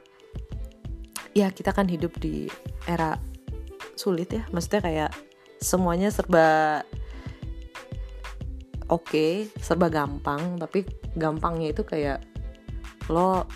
ya 1.33 1.55
kita 1.55 1.71
kan 1.71 1.87
hidup 1.87 2.19
di 2.19 2.51
era 2.85 3.15
sulit 3.95 4.35
ya. 4.35 4.43
Maksudnya 4.51 4.83
kayak 4.83 5.11
semuanya 5.63 6.11
serba 6.11 6.83
oke 8.89 9.05
okay, 9.07 9.33
serba 9.59 9.91
gampang 9.91 10.59
tapi 10.59 10.87
gampangnya 11.19 11.75
itu 11.75 11.83
kayak 11.83 12.23
lo 13.11 13.47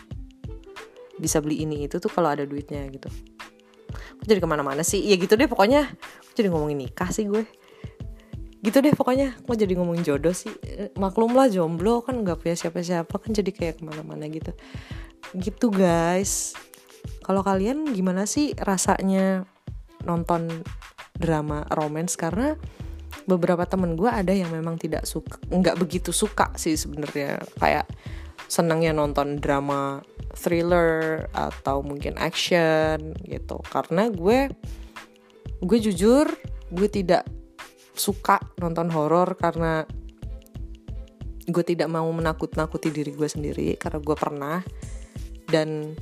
bisa 1.19 1.39
beli 1.39 1.63
ini 1.63 1.87
itu 1.87 2.03
tuh 2.03 2.11
kalau 2.11 2.31
ada 2.31 2.47
duitnya 2.47 2.87
gitu. 2.91 3.11
Aku 4.19 4.23
jadi 4.31 4.39
ke 4.39 4.47
mana-mana 4.47 4.87
sih? 4.87 5.03
Ya 5.03 5.19
gitu 5.19 5.35
deh 5.35 5.51
pokoknya. 5.51 5.91
Aku 6.23 6.31
jadi 6.39 6.49
ngomongin 6.49 6.87
nikah 6.87 7.11
sih 7.11 7.27
gue 7.27 7.43
gitu 8.63 8.79
deh 8.79 8.95
pokoknya 8.95 9.35
mau 9.51 9.59
jadi 9.59 9.75
ngomongin 9.75 10.07
jodoh 10.07 10.31
sih. 10.31 10.55
Eh, 10.63 10.95
maklum 10.95 11.35
lah 11.35 11.51
jomblo 11.51 12.01
kan 12.07 12.23
nggak 12.23 12.39
punya 12.39 12.55
siapa-siapa 12.55 13.11
kan 13.11 13.35
jadi 13.35 13.51
kayak 13.51 13.75
ke 13.79 13.83
mana-mana 13.83 14.31
gitu. 14.31 14.55
Gitu 15.35 15.67
guys. 15.75 16.55
Kalau 17.27 17.43
kalian 17.43 17.91
gimana 17.91 18.23
sih 18.23 18.55
rasanya 18.55 19.43
nonton 20.07 20.63
drama 21.19 21.67
romance? 21.75 22.15
Karena 22.15 22.55
beberapa 23.27 23.67
temen 23.67 23.99
gue 23.99 24.07
ada 24.07 24.31
yang 24.31 24.51
memang 24.55 24.79
tidak 24.79 25.07
suka 25.07 25.43
nggak 25.51 25.79
begitu 25.83 26.15
suka 26.15 26.55
sih 26.55 26.79
sebenarnya. 26.79 27.43
Kayak 27.59 27.91
senangnya 28.47 28.95
nonton 28.95 29.43
drama 29.43 30.07
thriller 30.39 31.27
atau 31.35 31.83
mungkin 31.83 32.15
action 32.15 33.19
gitu. 33.27 33.59
Karena 33.75 34.07
gue 34.07 34.55
gue 35.67 35.79
jujur 35.83 36.31
gue 36.71 36.89
tidak 36.89 37.27
suka 37.93 38.41
nonton 38.59 38.89
horor 38.89 39.37
karena 39.37 39.85
gue 41.43 41.65
tidak 41.67 41.91
mau 41.91 42.07
menakut-nakuti 42.09 42.95
diri 42.95 43.13
gue 43.13 43.29
sendiri 43.29 43.75
karena 43.77 43.99
gue 43.99 44.17
pernah. 44.17 44.59
Dan 45.49 45.93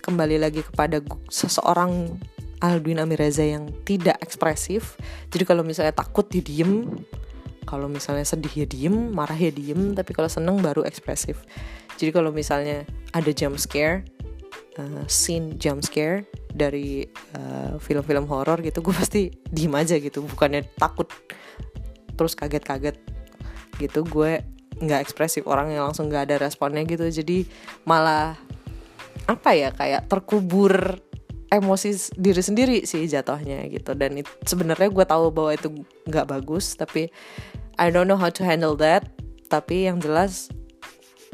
kembali 0.00 0.40
lagi 0.40 0.64
kepada 0.64 1.04
gu- 1.04 1.20
seseorang 1.28 2.16
Aldwin 2.60 3.00
Amireza 3.00 3.44
yang 3.44 3.68
tidak 3.84 4.20
ekspresif. 4.20 4.96
Jadi 5.32 5.44
kalau 5.48 5.64
misalnya 5.64 5.96
takut 5.96 6.28
dia 6.28 6.44
diem. 6.44 6.88
Kalau 7.68 7.86
misalnya 7.86 8.24
sedih 8.24 8.64
ya 8.64 8.66
diem. 8.68 9.12
Marah 9.12 9.36
ya 9.36 9.52
diem. 9.52 9.92
Tapi 9.96 10.12
kalau 10.12 10.28
seneng 10.28 10.60
baru 10.60 10.84
ekspresif. 10.84 11.44
Jadi 12.00 12.10
kalau 12.16 12.32
misalnya 12.32 12.88
ada 13.12 13.30
jump 13.32 13.60
scare 13.60 14.04
uh, 14.80 15.04
scene 15.04 15.60
jump 15.60 15.84
scare 15.84 16.24
dari 16.48 17.04
uh, 17.36 17.76
film-film 17.76 18.24
horor 18.24 18.64
gitu 18.64 18.80
gue 18.80 18.94
pasti 18.96 19.28
diem 19.52 19.76
aja 19.76 20.00
gitu 20.00 20.24
bukannya 20.24 20.64
takut 20.80 21.12
terus 22.20 22.36
kaget-kaget 22.36 23.00
gitu. 23.80 24.04
Gue 24.04 24.44
nggak 24.76 25.00
ekspresif 25.08 25.48
orang 25.48 25.72
yang 25.72 25.88
langsung 25.88 26.12
nggak 26.12 26.28
ada 26.28 26.36
responnya 26.44 26.84
gitu. 26.84 27.08
Jadi 27.08 27.48
malah 27.88 28.36
apa 29.24 29.56
ya 29.56 29.72
kayak 29.72 30.12
terkubur 30.12 31.00
emosi 31.50 32.12
diri 32.14 32.42
sendiri 32.44 32.76
sih 32.84 33.08
jatuhnya 33.08 33.64
gitu. 33.72 33.96
Dan 33.96 34.20
sebenarnya 34.44 34.92
gue 34.92 35.04
tahu 35.08 35.32
bahwa 35.32 35.56
itu 35.56 35.68
nggak 36.04 36.28
bagus 36.28 36.76
tapi 36.76 37.08
I 37.80 37.88
don't 37.88 38.04
know 38.04 38.20
how 38.20 38.28
to 38.28 38.44
handle 38.44 38.76
that. 38.76 39.08
Tapi 39.48 39.88
yang 39.88 39.96
jelas 39.96 40.52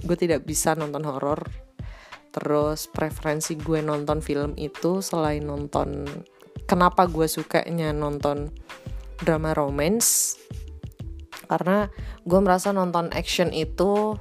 gue 0.07 0.15
tidak 0.15 0.47
bisa 0.47 0.79
nonton 0.79 1.03
horor 1.03 1.43
terus 2.37 2.85
preferensi 2.93 3.57
gue 3.57 3.81
nonton 3.81 4.21
film 4.21 4.53
itu 4.61 5.01
selain 5.01 5.41
nonton 5.41 6.05
kenapa 6.69 7.09
gue 7.09 7.25
sukanya 7.25 7.97
nonton 7.97 8.53
drama 9.23 9.57
romance? 9.57 10.37
Karena 11.47 11.89
gue 12.27 12.41
merasa 12.43 12.75
nonton 12.75 13.09
action 13.15 13.55
itu 13.55 14.19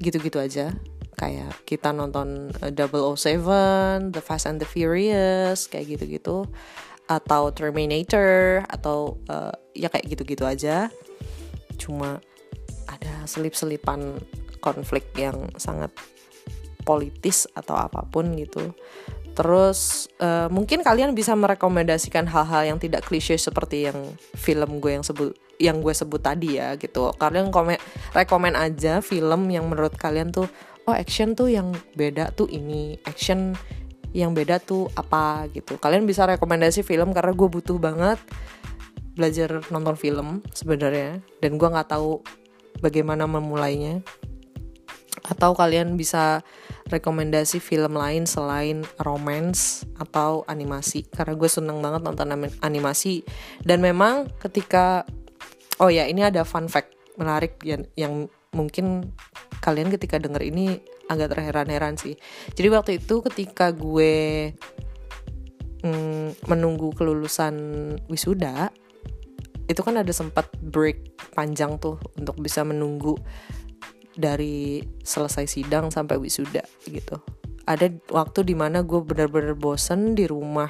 gitu-gitu 0.00 0.38
aja. 0.40 0.72
Kayak 1.18 1.50
kita 1.66 1.90
nonton 1.90 2.54
uh, 2.62 2.70
007, 2.70 4.14
The 4.14 4.22
Fast 4.22 4.46
and 4.46 4.62
the 4.62 4.68
Furious 4.68 5.66
kayak 5.66 5.98
gitu-gitu. 5.98 6.46
Atau 7.10 7.50
Terminator 7.52 8.62
atau 8.70 9.18
uh, 9.26 9.52
ya 9.74 9.90
kayak 9.90 10.06
gitu-gitu 10.14 10.46
aja. 10.46 10.88
Cuma 11.74 12.22
ada 12.88 13.26
selip-selipan 13.26 14.22
konflik 14.62 15.04
yang 15.18 15.50
sangat 15.58 15.90
politis 16.88 17.44
atau 17.52 17.76
apa 17.76 18.08
pun 18.08 18.32
gitu. 18.32 18.72
Terus 19.36 20.10
uh, 20.18 20.48
mungkin 20.48 20.80
kalian 20.80 21.12
bisa 21.12 21.36
merekomendasikan 21.36 22.26
hal-hal 22.26 22.74
yang 22.74 22.78
tidak 22.80 23.04
klise 23.04 23.36
seperti 23.36 23.86
yang 23.86 24.16
film 24.34 24.80
gue 24.80 24.96
yang 24.96 25.04
sebut 25.04 25.36
yang 25.60 25.78
gue 25.84 25.92
sebut 25.92 26.18
tadi 26.18 26.56
ya 26.56 26.74
gitu. 26.80 27.12
Kalian 27.14 27.52
komen 27.52 27.76
rekomen 28.16 28.56
aja 28.56 28.98
film 29.04 29.46
yang 29.52 29.68
menurut 29.70 29.94
kalian 29.94 30.32
tuh 30.32 30.50
oh 30.88 30.96
action 30.96 31.36
tuh 31.36 31.52
yang 31.52 31.70
beda 31.94 32.32
tuh 32.32 32.48
ini 32.48 32.96
action 33.04 33.52
yang 34.16 34.34
beda 34.34 34.58
tuh 34.58 34.90
apa 34.96 35.46
gitu. 35.54 35.78
Kalian 35.78 36.08
bisa 36.08 36.24
rekomendasi 36.26 36.82
film 36.82 37.14
karena 37.14 37.30
gue 37.36 37.48
butuh 37.52 37.78
banget 37.78 38.18
belajar 39.14 39.62
nonton 39.70 39.94
film 39.94 40.42
sebenarnya. 40.50 41.22
Dan 41.38 41.62
gue 41.62 41.68
nggak 41.68 41.94
tahu 41.94 42.26
bagaimana 42.82 43.30
memulainya 43.30 44.02
atau 45.24 45.54
kalian 45.54 45.98
bisa 45.98 46.42
rekomendasi 46.88 47.58
film 47.58 47.98
lain 47.98 48.24
selain 48.24 48.86
romance 49.02 49.84
atau 49.98 50.46
animasi? 50.46 51.06
Karena 51.10 51.34
gue 51.34 51.50
seneng 51.50 51.82
banget 51.82 52.02
nonton 52.04 52.28
anim- 52.30 52.58
animasi. 52.62 53.26
Dan 53.62 53.82
memang 53.82 54.30
ketika 54.38 55.02
oh 55.78 55.90
ya 55.90 56.06
ini 56.06 56.26
ada 56.26 56.42
fun 56.42 56.66
fact 56.66 56.94
menarik 57.18 57.58
yang, 57.66 57.82
yang 57.98 58.30
mungkin 58.54 59.12
kalian 59.58 59.90
ketika 59.90 60.16
denger 60.22 60.42
ini 60.46 60.78
agak 61.10 61.34
terheran-heran 61.34 61.98
sih. 61.98 62.14
Jadi 62.54 62.68
waktu 62.70 62.90
itu 63.02 63.20
ketika 63.24 63.74
gue 63.74 64.54
mm, 65.82 66.46
menunggu 66.46 66.92
kelulusan 66.94 67.54
wisuda 68.06 68.70
itu 69.68 69.80
kan 69.84 70.00
ada 70.00 70.12
sempat 70.16 70.48
break 70.64 71.28
panjang 71.36 71.76
tuh 71.76 72.00
untuk 72.16 72.40
bisa 72.40 72.64
menunggu 72.64 73.20
dari 74.18 74.82
selesai 75.06 75.46
sidang 75.46 75.94
sampai 75.94 76.18
wisuda 76.18 76.66
gitu. 76.90 77.22
Ada 77.70 77.94
waktu 78.10 78.42
di 78.42 78.58
mana 78.58 78.82
gue 78.82 78.98
bener-bener 78.98 79.54
bosen 79.54 80.18
di 80.18 80.26
rumah 80.26 80.68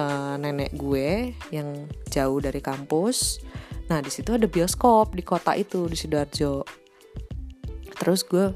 eh, 0.00 0.34
nenek 0.40 0.72
gue 0.72 1.36
yang 1.52 1.84
jauh 2.08 2.40
dari 2.40 2.64
kampus. 2.64 3.44
Nah 3.92 4.00
di 4.00 4.08
situ 4.08 4.32
ada 4.32 4.48
bioskop 4.48 5.12
di 5.12 5.20
kota 5.20 5.52
itu 5.52 5.84
di 5.84 5.94
sidoarjo. 6.00 6.64
Terus 8.00 8.24
gue 8.24 8.46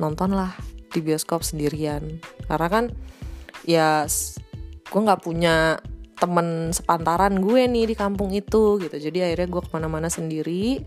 nonton 0.00 0.32
lah 0.32 0.56
di 0.88 1.04
bioskop 1.04 1.44
sendirian 1.44 2.22
karena 2.48 2.68
kan 2.70 2.84
ya 3.68 4.08
gue 4.88 5.00
nggak 5.04 5.20
punya 5.20 5.76
temen 6.18 6.74
sepantaran 6.74 7.38
gue 7.38 7.68
nih 7.68 7.92
di 7.92 7.94
kampung 7.94 8.34
itu 8.34 8.80
gitu 8.82 8.96
jadi 8.96 9.30
akhirnya 9.30 9.48
gue 9.52 9.62
ke 9.62 9.70
mana-mana 9.70 10.08
sendiri 10.10 10.82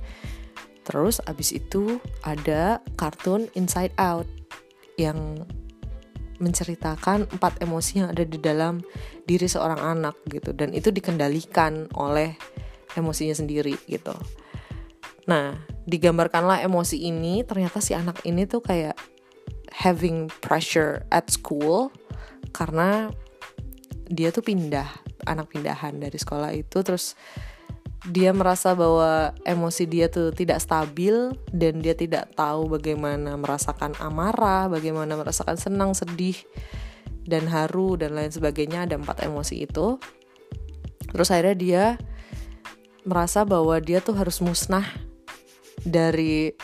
terus 0.92 1.24
abis 1.24 1.56
itu 1.56 2.04
ada 2.28 2.84
kartun 3.00 3.48
Inside 3.56 3.96
Out 3.96 4.28
yang 5.00 5.48
menceritakan 6.42 7.32
empat 7.32 7.64
emosi 7.64 8.04
yang 8.04 8.12
ada 8.12 8.28
di 8.28 8.36
dalam 8.36 8.84
diri 9.24 9.48
seorang 9.48 9.80
anak 9.80 10.20
gitu. 10.28 10.52
Dan 10.52 10.76
itu 10.76 10.92
dikendalikan 10.92 11.88
oleh 11.96 12.36
emosinya 13.00 13.32
sendiri 13.32 13.78
gitu. 13.88 14.12
Nah 15.32 15.56
digambarkanlah 15.88 16.60
emosi 16.66 17.08
ini 17.08 17.48
ternyata 17.48 17.80
si 17.80 17.96
anak 17.96 18.20
ini 18.28 18.44
tuh 18.44 18.60
kayak 18.60 19.00
having 19.72 20.28
pressure 20.44 21.08
at 21.14 21.32
school 21.32 21.88
karena 22.52 23.08
dia 24.12 24.28
tuh 24.36 24.44
pindah 24.44 24.92
anak 25.24 25.56
pindahan 25.56 25.96
dari 26.02 26.20
sekolah 26.20 26.52
itu. 26.52 26.84
Terus 26.84 27.16
dia 28.10 28.34
merasa 28.34 28.74
bahwa 28.74 29.30
emosi 29.46 29.86
dia 29.86 30.10
tuh 30.10 30.34
tidak 30.34 30.58
stabil 30.58 31.38
dan 31.54 31.86
dia 31.86 31.94
tidak 31.94 32.34
tahu 32.34 32.66
bagaimana 32.66 33.38
merasakan 33.38 33.94
amarah, 34.02 34.66
bagaimana 34.74 35.14
merasakan 35.14 35.54
senang, 35.54 35.94
sedih, 35.94 36.34
dan 37.30 37.46
haru 37.46 38.02
dan 38.02 38.18
lain 38.18 38.34
sebagainya 38.34 38.90
ada 38.90 38.98
empat 38.98 39.22
emosi 39.22 39.70
itu. 39.70 40.02
Terus 41.14 41.30
akhirnya 41.30 41.58
dia 41.58 41.86
merasa 43.06 43.46
bahwa 43.46 43.78
dia 43.78 44.02
tuh 44.02 44.18
harus 44.18 44.42
musnah 44.42 44.86
dari 45.86 46.58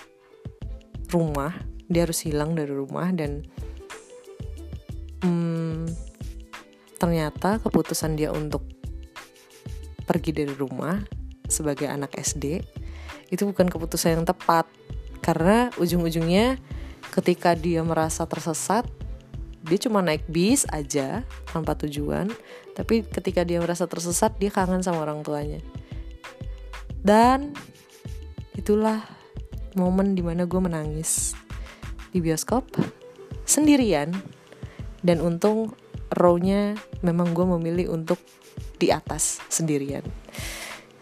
rumah, 1.13 1.53
dia 1.85 2.09
harus 2.09 2.25
hilang 2.25 2.57
dari 2.57 2.73
rumah 2.73 3.13
dan 3.13 3.45
hmm, 5.21 5.85
ternyata 6.97 7.61
keputusan 7.61 8.17
dia 8.17 8.33
untuk 8.33 8.65
pergi 10.09 10.33
dari 10.33 10.55
rumah 10.57 11.16
sebagai 11.47 11.87
anak 11.87 12.15
SD 12.15 12.63
itu 13.31 13.43
bukan 13.47 13.67
keputusan 13.67 14.21
yang 14.21 14.25
tepat. 14.27 14.67
Karena 15.19 15.71
ujung-ujungnya 15.75 16.55
ketika 17.11 17.57
dia 17.57 17.83
merasa 17.83 18.23
tersesat 18.27 18.87
dia 19.67 19.75
cuma 19.83 19.99
naik 19.99 20.23
bis 20.31 20.63
aja 20.71 21.27
tanpa 21.51 21.75
tujuan. 21.75 22.31
Tapi 22.71 23.03
ketika 23.03 23.43
dia 23.43 23.59
merasa 23.59 23.83
tersesat 23.83 24.39
dia 24.39 24.47
kangen 24.47 24.79
sama 24.79 25.03
orang 25.03 25.25
tuanya. 25.27 25.59
Dan 27.03 27.51
itulah 28.55 29.03
momen 29.75 30.15
di 30.15 30.23
mana 30.23 30.47
gue 30.47 30.61
menangis 30.63 31.35
di 32.15 32.23
bioskop 32.23 32.63
sendirian. 33.43 34.15
Dan 35.03 35.19
untung 35.19 35.75
row-nya 36.15 36.79
memang 37.03 37.35
gue 37.35 37.43
memilih 37.59 37.91
untuk 37.91 38.19
di 38.79 38.87
atas 38.93 39.43
sendirian 39.51 40.05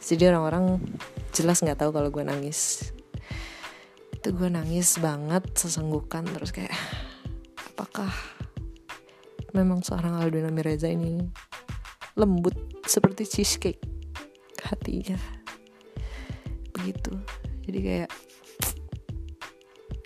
jadi 0.06 0.30
orang-orang 0.30 0.78
jelas 1.34 1.66
nggak 1.66 1.82
tahu 1.82 1.90
kalau 1.90 2.14
gue 2.14 2.22
nangis. 2.22 2.94
Itu 4.14 4.38
gue 4.38 4.54
nangis 4.54 5.02
banget 5.02 5.42
sesenggukan 5.58 6.30
terus 6.30 6.54
kayak 6.54 6.74
apakah 7.74 8.14
memang 9.58 9.82
seorang 9.82 10.22
Aldo 10.22 10.46
Mireza 10.54 10.86
ini 10.86 11.26
lembut 12.14 12.54
seperti 12.86 13.26
cheesecake 13.26 13.82
hatinya? 14.62 15.18
Begitu. 16.70 17.18
Jadi 17.66 17.80
kayak 17.82 18.12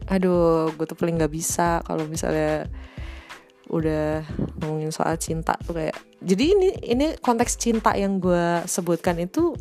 aduh 0.10 0.74
gue 0.74 0.86
tuh 0.90 0.98
paling 0.98 1.22
nggak 1.22 1.30
bisa 1.30 1.86
kalau 1.86 2.08
misalnya 2.10 2.66
udah 3.70 4.26
ngomongin 4.58 4.90
soal 4.90 5.14
cinta 5.22 5.54
tuh 5.62 5.78
kayak 5.78 5.94
jadi 6.20 6.46
ini 6.52 6.70
ini 6.84 7.06
konteks 7.20 7.56
cinta 7.56 7.96
yang 7.96 8.20
gue 8.20 8.64
sebutkan 8.68 9.20
itu 9.24 9.56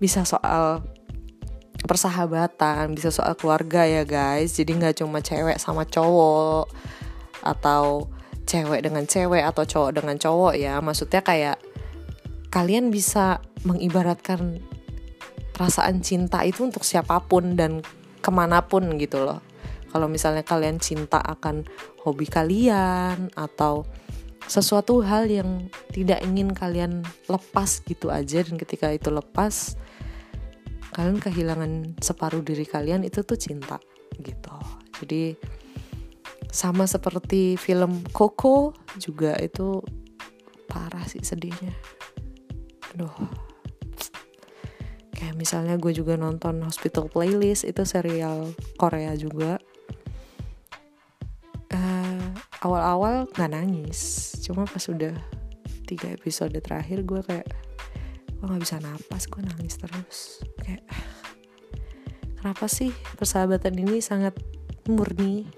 bisa 0.00 0.24
soal 0.24 0.84
persahabatan 1.86 2.96
bisa 2.98 3.14
soal 3.14 3.38
keluarga 3.38 3.86
ya 3.86 4.02
guys. 4.02 4.58
Jadi 4.58 4.76
nggak 4.76 5.04
cuma 5.04 5.22
cewek 5.22 5.56
sama 5.60 5.86
cowok 5.86 6.72
atau 7.46 8.10
cewek 8.48 8.82
dengan 8.82 9.06
cewek 9.06 9.44
atau 9.46 9.64
cowok 9.64 9.90
dengan 10.02 10.16
cowok 10.18 10.54
ya. 10.58 10.82
Maksudnya 10.82 11.22
kayak 11.22 11.56
kalian 12.50 12.90
bisa 12.90 13.44
mengibaratkan 13.62 14.60
perasaan 15.54 16.00
cinta 16.00 16.42
itu 16.44 16.66
untuk 16.66 16.84
siapa 16.84 17.22
pun 17.24 17.56
dan 17.56 17.80
ke 18.20 18.30
mana 18.34 18.66
pun 18.66 18.96
gitu 18.96 19.22
loh. 19.22 19.40
Kalau 19.92 20.10
misalnya 20.10 20.44
kalian 20.44 20.76
cinta 20.82 21.22
akan 21.22 21.64
hobi 22.04 22.28
kalian 22.28 23.32
atau 23.32 23.88
sesuatu 24.46 25.02
hal 25.02 25.26
yang 25.26 25.66
tidak 25.90 26.22
ingin 26.22 26.54
kalian 26.54 27.02
lepas 27.26 27.82
gitu 27.84 28.08
aja. 28.10 28.42
Dan 28.46 28.56
ketika 28.56 28.90
itu 28.94 29.10
lepas 29.10 29.74
kalian 30.94 31.20
kehilangan 31.20 31.98
separuh 32.00 32.40
diri 32.40 32.64
kalian 32.64 33.04
itu 33.04 33.20
tuh 33.26 33.36
cinta 33.36 33.76
gitu. 34.16 34.56
Jadi 35.02 35.36
sama 36.48 36.88
seperti 36.88 37.58
film 37.60 38.00
Coco 38.14 38.72
juga 38.96 39.36
itu 39.42 39.82
parah 40.70 41.04
sih 41.04 41.20
sedihnya. 41.20 41.74
Aduh. 42.94 43.12
Kayak 45.16 45.36
misalnya 45.36 45.80
gue 45.80 45.92
juga 45.96 46.16
nonton 46.16 46.60
Hospital 46.64 47.08
Playlist 47.08 47.64
itu 47.64 47.84
serial 47.84 48.52
Korea 48.80 49.12
juga. 49.16 49.60
Awal-awal 52.66 53.30
nggak 53.30 53.52
nangis 53.52 54.32
cuma 54.46 54.62
pas 54.62 54.86
udah 54.86 55.10
tiga 55.90 56.14
episode 56.14 56.54
terakhir 56.62 57.02
gue 57.02 57.18
kayak 57.26 57.50
gue 58.36 58.46
nggak 58.46 58.62
bisa 58.62 58.78
napas 58.78 59.26
gue 59.26 59.42
nangis 59.42 59.74
terus. 59.74 60.18
Kayak 60.62 60.86
kenapa 62.38 62.70
sih 62.70 62.94
persahabatan 63.18 63.74
ini 63.74 63.98
sangat 63.98 64.38
murni 64.86 65.50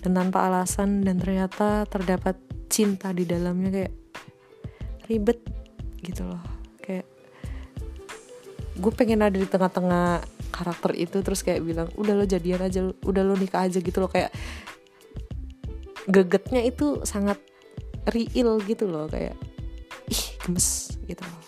dan 0.00 0.16
tanpa 0.16 0.48
alasan 0.48 1.04
dan 1.04 1.20
ternyata 1.20 1.84
terdapat 1.84 2.40
cinta 2.72 3.12
di 3.12 3.28
dalamnya? 3.28 3.68
Kayak 3.68 3.94
ribet 5.12 5.40
gitu 6.00 6.24
loh. 6.24 6.40
Kayak 6.80 7.04
gue 8.80 8.92
pengen 8.96 9.20
ada 9.20 9.36
di 9.36 9.44
tengah-tengah 9.44 10.24
karakter 10.56 10.96
itu 10.96 11.20
terus 11.20 11.44
kayak 11.44 11.60
bilang 11.60 11.88
udah 12.00 12.16
lo 12.16 12.24
jadian 12.24 12.64
aja 12.64 12.80
udah 13.04 13.22
lo 13.26 13.36
nikah 13.36 13.66
aja 13.66 13.82
gitu 13.82 13.98
loh. 14.00 14.08
Kayak 14.08 14.32
gegetnya 16.06 16.62
itu 16.62 17.02
sangat 17.02 17.42
real 18.10 18.58
gitu 18.62 18.86
loh 18.86 19.10
kayak 19.10 19.34
ih 20.10 20.24
gemes 20.42 20.94
gitu. 21.06 21.22
Loh 21.22 21.42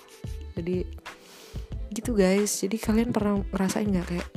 jadi 0.58 0.82
gitu 1.94 2.10
guys. 2.12 2.50
Jadi 2.60 2.76
kalian 2.76 3.10
pernah 3.14 3.38
ngerasain 3.54 3.86
nggak 3.86 4.06
kayak 4.10 4.28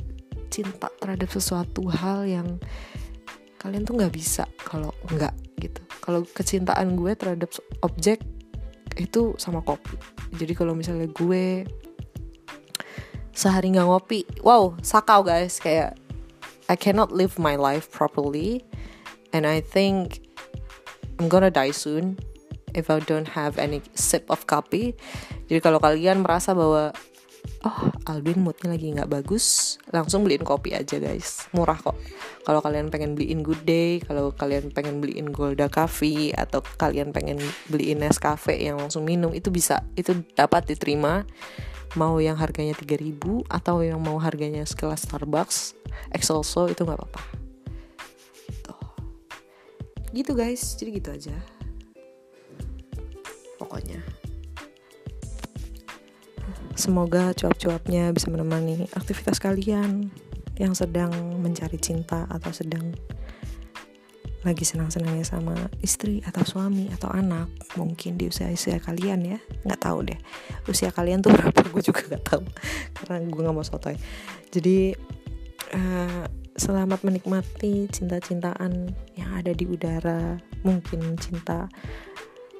cinta 0.52 0.88
terhadap 1.00 1.28
sesuatu 1.32 1.88
hal 1.90 2.28
yang 2.28 2.48
kalian 3.58 3.86
tuh 3.86 3.98
nggak 3.98 4.14
bisa 4.14 4.46
kalau 4.62 4.94
nggak 5.10 5.34
gitu? 5.58 5.82
Kalau 6.02 6.26
kecintaan 6.26 6.98
gue 6.98 7.12
terhadap 7.14 7.50
objek 7.82 8.22
itu 8.98 9.34
sama 9.38 9.62
kopi. 9.62 9.94
Jadi 10.34 10.52
kalau 10.54 10.74
misalnya 10.74 11.06
gue 11.10 11.66
sehari 13.32 13.72
nggak 13.72 13.88
ngopi 13.88 14.22
wow 14.46 14.74
sakau 14.82 15.26
guys. 15.26 15.58
Kayak 15.58 15.98
I 16.70 16.78
cannot 16.78 17.10
live 17.10 17.36
my 17.36 17.58
life 17.58 17.90
properly. 17.90 18.64
And 19.32 19.48
I 19.48 19.64
think 19.64 20.31
I'm 21.22 21.30
gonna 21.30 21.54
die 21.54 21.70
soon 21.70 22.18
if 22.74 22.90
I 22.90 22.98
don't 22.98 23.30
have 23.38 23.54
any 23.54 23.78
sip 23.94 24.26
of 24.26 24.42
coffee. 24.50 24.98
Jadi 25.46 25.62
kalau 25.62 25.78
kalian 25.78 26.26
merasa 26.26 26.50
bahwa 26.50 26.90
oh 27.62 27.80
Alvin 28.10 28.42
moodnya 28.42 28.74
lagi 28.74 28.90
nggak 28.90 29.06
bagus, 29.06 29.78
langsung 29.94 30.26
beliin 30.26 30.42
kopi 30.42 30.74
aja 30.74 30.98
guys, 30.98 31.46
murah 31.54 31.78
kok. 31.78 31.94
Kalau 32.42 32.58
kalian 32.58 32.90
pengen 32.90 33.14
beliin 33.14 33.46
Good 33.46 33.62
Day, 33.62 34.02
kalau 34.02 34.34
kalian 34.34 34.74
pengen 34.74 34.98
beliin 34.98 35.30
Golda 35.30 35.70
Coffee 35.70 36.34
atau 36.34 36.58
kalian 36.74 37.14
pengen 37.14 37.38
beliin 37.70 38.02
Nescafe 38.02 38.58
yang 38.58 38.82
langsung 38.82 39.06
minum 39.06 39.30
itu 39.30 39.54
bisa, 39.54 39.86
itu 39.94 40.26
dapat 40.34 40.74
diterima. 40.74 41.22
Mau 41.94 42.18
yang 42.18 42.34
harganya 42.34 42.74
3000 42.74 43.46
atau 43.46 43.78
yang 43.86 44.02
mau 44.02 44.18
harganya 44.18 44.66
sekelas 44.66 45.06
Starbucks, 45.06 45.78
Excelso 46.10 46.66
itu 46.66 46.82
nggak 46.82 46.98
apa-apa 46.98 47.41
gitu 50.12 50.36
guys. 50.36 50.76
Jadi 50.76 51.00
gitu 51.00 51.08
aja. 51.12 51.36
Pokoknya. 53.56 54.00
Semoga 56.72 57.36
cuap-cuapnya 57.36 58.12
bisa 58.16 58.32
menemani 58.32 58.88
aktivitas 58.96 59.36
kalian 59.36 60.08
yang 60.56 60.72
sedang 60.72 61.12
mencari 61.40 61.76
cinta 61.76 62.24
atau 62.28 62.52
sedang 62.52 62.92
lagi 64.42 64.66
senang-senangnya 64.66 65.22
sama 65.22 65.54
istri 65.86 66.18
atau 66.26 66.42
suami 66.42 66.90
atau 66.90 67.06
anak 67.14 67.46
mungkin 67.78 68.18
di 68.18 68.26
usia 68.26 68.50
usia 68.50 68.82
kalian 68.82 69.22
ya. 69.22 69.38
Nggak 69.62 69.80
tahu 69.80 69.98
deh. 70.10 70.18
Usia 70.66 70.90
kalian 70.90 71.22
tuh 71.22 71.30
berapa? 71.36 71.60
Gue 71.70 71.82
juga 71.84 72.02
nggak 72.10 72.24
tahu. 72.26 72.42
Karena 72.98 73.16
gue 73.22 73.42
nggak 73.46 73.54
mau 73.54 73.62
sotoy. 73.62 73.94
Jadi 74.50 74.98
uh, 75.78 76.24
selamat 76.52 77.00
menikmati 77.08 77.88
cinta-cintaan 77.88 78.92
yang 79.16 79.30
ada 79.32 79.56
di 79.56 79.64
udara. 79.64 80.36
Mungkin 80.62 81.16
cinta 81.16 81.68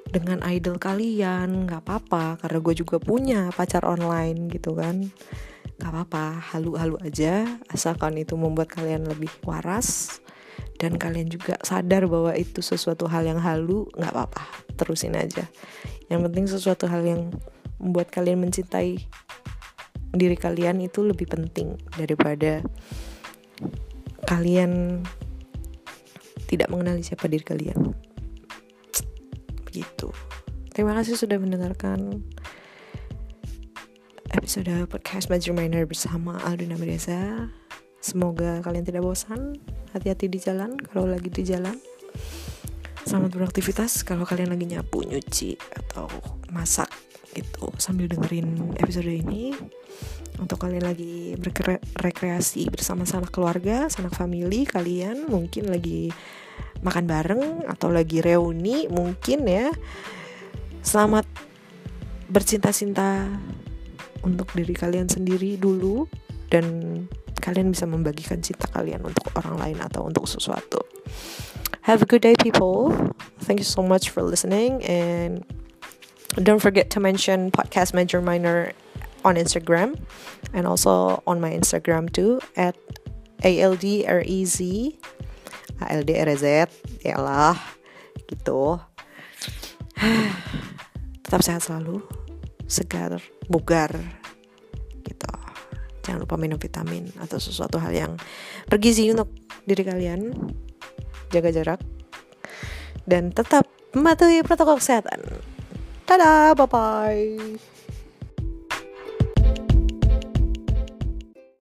dengan 0.09 0.41
idol 0.45 0.77
kalian 0.77 1.69
nggak 1.69 1.85
apa-apa 1.85 2.41
karena 2.41 2.59
gue 2.61 2.75
juga 2.77 2.97
punya 3.01 3.53
pacar 3.53 3.85
online 3.85 4.49
gitu 4.49 4.73
kan. 4.77 5.05
Nggak 5.77 5.91
apa-apa 5.93 6.25
halu-halu 6.55 6.97
aja 7.05 7.45
asalkan 7.69 8.17
itu 8.17 8.37
membuat 8.39 8.73
kalian 8.73 9.05
lebih 9.05 9.33
waras 9.45 10.21
dan 10.81 10.97
kalian 10.97 11.29
juga 11.31 11.61
sadar 11.63 12.09
bahwa 12.09 12.35
itu 12.35 12.65
sesuatu 12.65 13.07
hal 13.07 13.29
yang 13.29 13.39
halu 13.39 13.87
nggak 13.95 14.13
apa-apa 14.13 14.45
terusin 14.75 15.15
aja. 15.15 15.45
Yang 16.09 16.21
penting 16.29 16.45
sesuatu 16.49 16.89
hal 16.89 17.05
yang 17.05 17.29
membuat 17.77 18.09
kalian 18.09 18.41
mencintai 18.41 18.99
diri 20.13 20.37
kalian 20.37 20.85
itu 20.85 21.01
lebih 21.01 21.25
penting 21.25 21.81
daripada 21.97 22.61
kalian 24.27 25.03
tidak 26.49 26.69
mengenali 26.69 27.01
siapa 27.01 27.29
diri 27.29 27.45
kalian. 27.45 27.97
Begitu. 29.69 30.13
Terima 30.73 30.97
kasih 30.97 31.17
sudah 31.17 31.37
mendengarkan 31.41 32.21
episode 34.33 34.73
podcast 34.89 35.29
Major 35.29 35.53
Minor 35.53 35.85
bersama 35.85 36.41
Alduna 36.49 36.77
Mereza. 36.81 37.49
Semoga 38.01 38.61
kalian 38.65 38.85
tidak 38.85 39.05
bosan. 39.05 39.57
Hati-hati 39.93 40.33
di 40.33 40.41
jalan 40.41 40.77
kalau 40.81 41.05
lagi 41.09 41.29
di 41.29 41.45
jalan. 41.45 41.77
Selamat 43.05 43.37
beraktivitas 43.37 44.01
kalau 44.05 44.25
kalian 44.25 44.53
lagi 44.53 44.65
nyapu, 44.65 45.05
nyuci 45.05 45.61
atau 45.77 46.09
masak 46.49 46.89
gitu 47.33 47.73
sambil 47.81 48.09
dengerin 48.09 48.77
episode 48.79 49.09
ini. 49.09 49.57
Untuk 50.41 50.65
kalian 50.65 50.83
lagi 50.83 51.37
berrekreasi 51.39 52.67
bersama 52.73 53.07
sanak 53.07 53.31
keluarga, 53.31 53.87
sanak 53.93 54.17
family, 54.17 54.65
kalian 54.65 55.29
mungkin 55.29 55.69
lagi 55.71 56.11
makan 56.83 57.05
bareng 57.07 57.45
atau 57.69 57.93
lagi 57.93 58.19
reuni 58.25 58.91
mungkin 58.91 59.47
ya. 59.47 59.71
Selamat 60.83 61.29
bercinta-cinta 62.33 63.29
untuk 64.27 64.51
diri 64.57 64.75
kalian 64.75 65.07
sendiri 65.07 65.61
dulu 65.61 66.09
dan 66.51 66.65
kalian 67.39 67.71
bisa 67.71 67.87
membagikan 67.87 68.43
cinta 68.43 68.67
kalian 68.71 69.03
untuk 69.05 69.31
orang 69.39 69.59
lain 69.59 69.79
atau 69.79 70.07
untuk 70.09 70.27
sesuatu. 70.27 70.83
Have 71.87 72.03
a 72.03 72.09
good 72.09 72.23
day 72.23 72.35
people. 72.39 72.95
Thank 73.43 73.59
you 73.63 73.67
so 73.67 73.83
much 73.83 74.11
for 74.11 74.23
listening 74.23 74.83
and 74.87 75.43
don't 76.41 76.61
forget 76.61 76.89
to 76.91 77.01
mention 77.01 77.51
podcast 77.51 77.93
major 77.93 78.21
minor 78.21 78.73
on 79.25 79.37
Instagram 79.37 79.99
and 80.53 80.67
also 80.67 81.23
on 81.27 81.41
my 81.41 81.51
Instagram 81.51 82.11
too 82.11 82.41
at 82.57 82.77
ALDREZ 83.43 84.59
ALDRZ 85.83 86.47
ya 87.03 87.17
lah 87.19 87.59
gitu. 88.31 88.79
Tetap 91.27 91.41
sehat 91.43 91.63
selalu 91.67 92.01
segar 92.71 93.19
bugar 93.51 93.91
gitu. 95.03 95.31
Jangan 96.07 96.23
lupa 96.23 96.39
minum 96.39 96.59
vitamin 96.59 97.11
atau 97.19 97.37
sesuatu 97.43 97.83
hal 97.83 97.93
yang 97.93 98.13
bergizi 98.71 99.11
untuk 99.11 99.31
diri 99.67 99.83
kalian. 99.83 100.33
Jaga 101.33 101.49
jarak 101.49 101.81
dan 103.09 103.35
tetap 103.35 103.67
mematuhi 103.97 104.45
protokol 104.47 104.79
kesehatan 104.79 105.21
dadah 106.07 106.55
bye 106.59 106.67
bye 106.67 107.72